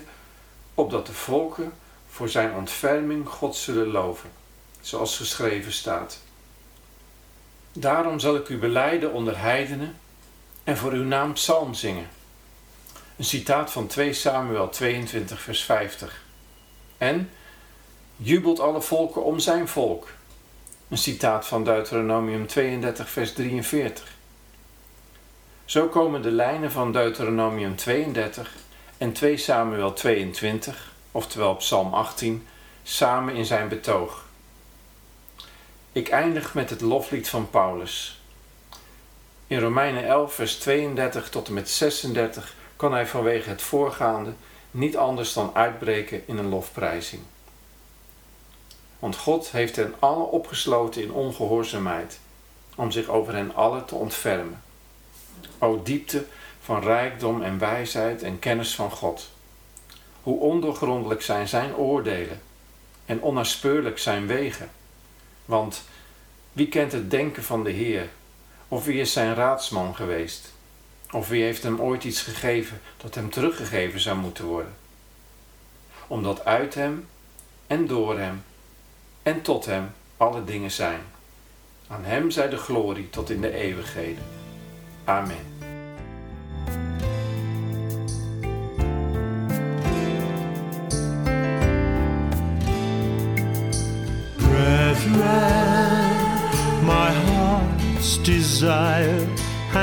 opdat 0.74 1.06
de 1.06 1.12
volken 1.12 1.72
voor 2.08 2.28
zijn 2.28 2.52
ontferming 2.52 3.28
God 3.28 3.56
zullen 3.56 3.86
loven, 3.88 4.30
zoals 4.80 5.16
geschreven 5.16 5.72
staat. 5.72 6.20
Daarom 7.72 8.18
zal 8.18 8.36
ik 8.36 8.48
u 8.48 8.58
beleiden 8.58 9.12
onder 9.12 9.38
heidenen 9.38 9.96
en 10.64 10.76
voor 10.76 10.92
uw 10.92 11.04
naam 11.04 11.32
psalm 11.32 11.74
zingen. 11.74 12.08
Een 13.16 13.24
citaat 13.24 13.72
van 13.72 13.86
2 13.86 14.12
Samuel 14.12 14.68
22, 14.68 15.40
vers 15.40 15.62
50. 15.62 16.22
En 16.98 17.30
jubelt 18.16 18.60
alle 18.60 18.80
volken 18.80 19.24
om 19.24 19.38
zijn 19.38 19.68
volk. 19.68 20.08
Een 20.88 20.98
citaat 20.98 21.46
van 21.46 21.64
Deuteronomium 21.64 22.46
32, 22.46 23.10
vers 23.10 23.32
43. 23.32 24.12
Zo 25.64 25.88
komen 25.88 26.22
de 26.22 26.30
lijnen 26.30 26.72
van 26.72 26.92
Deuteronomium 26.92 27.76
32 27.76 28.54
en 28.98 29.12
2 29.12 29.36
Samuel 29.36 29.92
22, 29.92 30.92
oftewel 31.10 31.56
Psalm 31.56 31.94
18, 31.94 32.46
samen 32.82 33.34
in 33.34 33.44
zijn 33.44 33.68
betoog. 33.68 34.24
Ik 35.92 36.08
eindig 36.08 36.54
met 36.54 36.70
het 36.70 36.80
loflied 36.80 37.28
van 37.28 37.50
Paulus. 37.50 38.20
In 39.46 39.58
Romeinen 39.58 40.06
11, 40.06 40.34
vers 40.34 40.58
32 40.58 41.28
tot 41.28 41.48
en 41.48 41.54
met 41.54 41.70
36 41.70 42.54
kan 42.84 42.92
hij 42.92 43.06
vanwege 43.06 43.48
het 43.48 43.62
voorgaande 43.62 44.32
niet 44.70 44.96
anders 44.96 45.32
dan 45.32 45.50
uitbreken 45.54 46.22
in 46.26 46.38
een 46.38 46.48
lofprijzing. 46.48 47.22
Want 48.98 49.16
God 49.16 49.50
heeft 49.50 49.76
hen 49.76 49.94
allen 49.98 50.30
opgesloten 50.30 51.02
in 51.02 51.12
ongehoorzaamheid, 51.12 52.18
om 52.74 52.90
zich 52.90 53.08
over 53.08 53.34
hen 53.34 53.54
allen 53.54 53.84
te 53.84 53.94
ontfermen. 53.94 54.62
O 55.58 55.82
diepte 55.82 56.24
van 56.60 56.82
rijkdom 56.82 57.42
en 57.42 57.58
wijsheid 57.58 58.22
en 58.22 58.38
kennis 58.38 58.74
van 58.74 58.90
God. 58.90 59.30
Hoe 60.22 60.40
ondoorgrondelijk 60.40 61.22
zijn 61.22 61.48
zijn 61.48 61.76
oordelen 61.76 62.40
en 63.04 63.22
onnaspeurlijk 63.22 63.98
zijn 63.98 64.26
wegen. 64.26 64.70
Want 65.44 65.82
wie 66.52 66.68
kent 66.68 66.92
het 66.92 67.10
denken 67.10 67.44
van 67.44 67.64
de 67.64 67.70
Heer? 67.70 68.08
Of 68.68 68.84
wie 68.84 69.00
is 69.00 69.12
zijn 69.12 69.34
raadsman 69.34 69.96
geweest? 69.96 70.53
Of 71.14 71.28
wie 71.28 71.42
heeft 71.42 71.62
hem 71.62 71.80
ooit 71.80 72.04
iets 72.04 72.22
gegeven 72.22 72.80
dat 72.96 73.14
hem 73.14 73.30
teruggegeven 73.30 74.00
zou 74.00 74.18
moeten 74.18 74.44
worden? 74.44 74.74
Omdat 76.06 76.44
uit 76.44 76.74
hem 76.74 77.08
en 77.66 77.86
door 77.86 78.18
hem 78.18 78.44
en 79.22 79.42
tot 79.42 79.64
hem 79.64 79.90
alle 80.16 80.44
dingen 80.44 80.70
zijn. 80.70 81.00
Aan 81.86 82.04
hem 82.04 82.30
zij 82.30 82.48
de 82.48 82.56
glorie 82.56 83.10
tot 83.10 83.30
in 83.30 83.40
de 83.40 83.52
eeuwigheden. 83.52 84.24
Amen. 85.04 85.63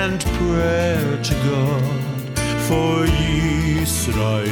And 0.04 0.26
prayer 0.38 1.22
to 1.22 1.34
God 1.50 2.40
for 2.68 3.06
Israel. 3.84 4.48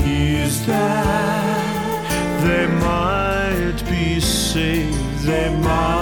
Is 0.00 0.66
that 0.66 2.42
they 2.42 2.66
might 2.88 3.80
be 3.88 4.18
saved, 4.18 5.20
they 5.20 5.48
might 5.58 5.99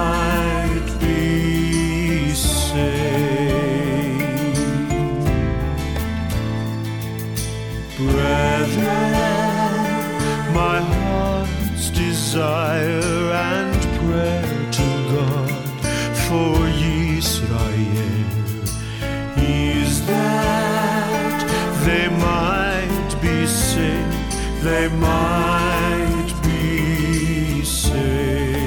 they 24.68 24.88
might 24.88 26.32
be 26.42 27.64
saved. 27.64 28.58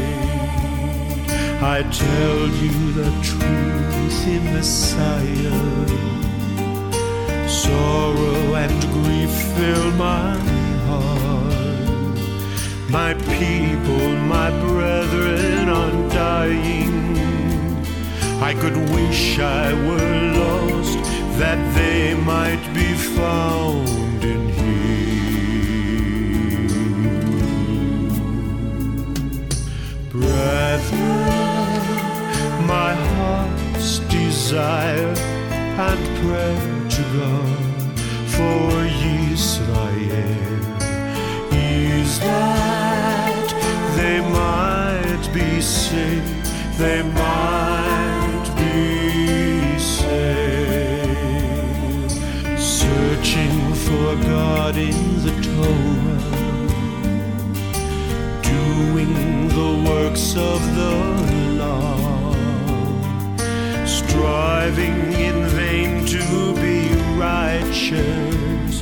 I 1.76 1.78
tell 2.04 2.40
you 2.64 2.78
the 3.00 3.12
truth 3.30 4.20
in 4.36 4.44
Messiah 4.56 5.92
sorrow 7.48 8.56
and 8.64 8.80
grief 8.96 9.34
fill 9.56 9.92
my 9.92 10.36
heart. 10.88 12.18
My 12.90 13.14
people, 13.40 14.08
my 14.36 14.50
brethren 14.66 15.70
are 15.70 15.96
dying. 16.10 16.96
I 18.50 18.52
could 18.62 18.78
wish 18.96 19.38
I 19.40 19.74
were 19.88 20.14
lost 20.42 20.98
that 21.42 21.60
they 21.76 22.16
might 22.16 22.64
be 22.74 22.90
found 23.18 24.24
in 24.24 24.50
Him. 24.50 24.61
Brethren, 30.22 31.08
my 32.68 32.94
heart's 33.16 34.00
desire 34.00 35.14
and 35.88 36.02
prayer 36.20 36.62
to 36.96 37.02
God 37.18 37.72
for 38.36 38.70
Israel 39.32 40.62
is 41.52 42.20
that 42.20 43.48
they 43.98 44.20
might 44.22 45.26
be 45.34 45.62
saved, 45.62 46.46
they 46.78 47.02
might 47.04 48.48
be 48.58 49.80
saved. 49.80 51.02
Searching 52.60 53.74
for 53.74 54.16
God 54.24 54.76
in 54.78 55.22
the 55.26 55.34
Torah, 55.48 56.24
doing 58.44 59.41
the 59.62 59.90
works 59.90 60.36
of 60.36 60.60
the 60.80 60.94
law 61.64 62.34
striving 63.86 65.00
in 65.28 65.38
vain 65.58 65.92
to 66.06 66.24
be 66.64 66.80
righteous, 67.28 68.74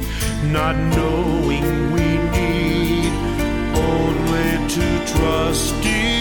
not 0.57 0.75
knowing 0.95 1.67
we 1.95 2.09
need 2.37 3.11
only 3.91 4.51
to 4.75 4.85
trust 5.13 5.85
in 5.85 6.18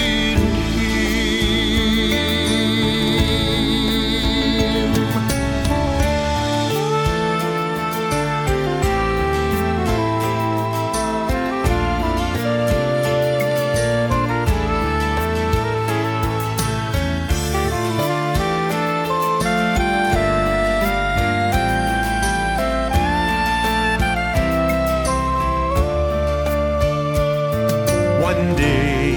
One 28.39 28.55
day 28.55 29.11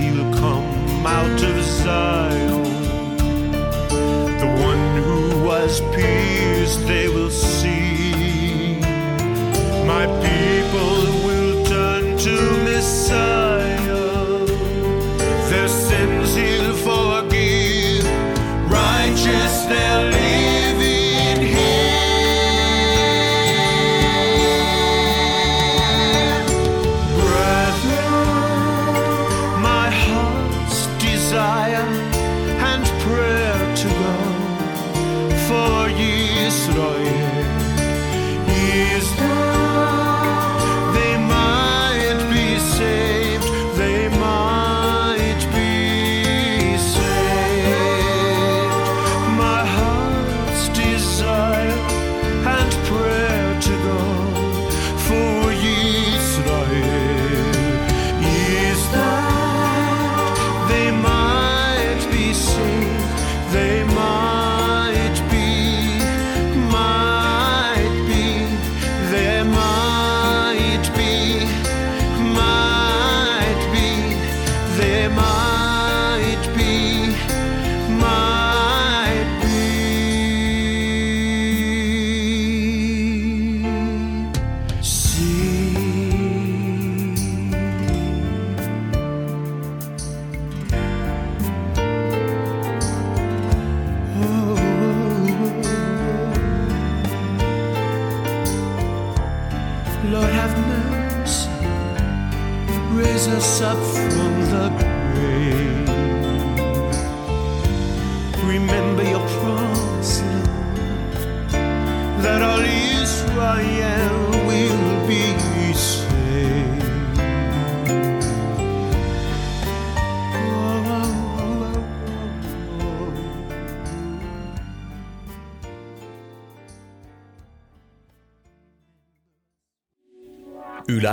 he'll 0.00 0.34
come 0.34 1.06
out 1.06 1.42
of 1.42 1.64
Zion. 1.64 2.62
The 4.42 4.50
one 4.70 5.02
who 5.02 5.42
was 5.42 5.80
pierced, 5.94 6.86
they 6.86 7.08
will 7.08 7.30
see. 7.30 8.78
My 9.86 10.04
people 10.26 10.94
will 11.26 11.64
turn 11.64 12.18
to 12.18 12.64
Messiah. 12.64 13.45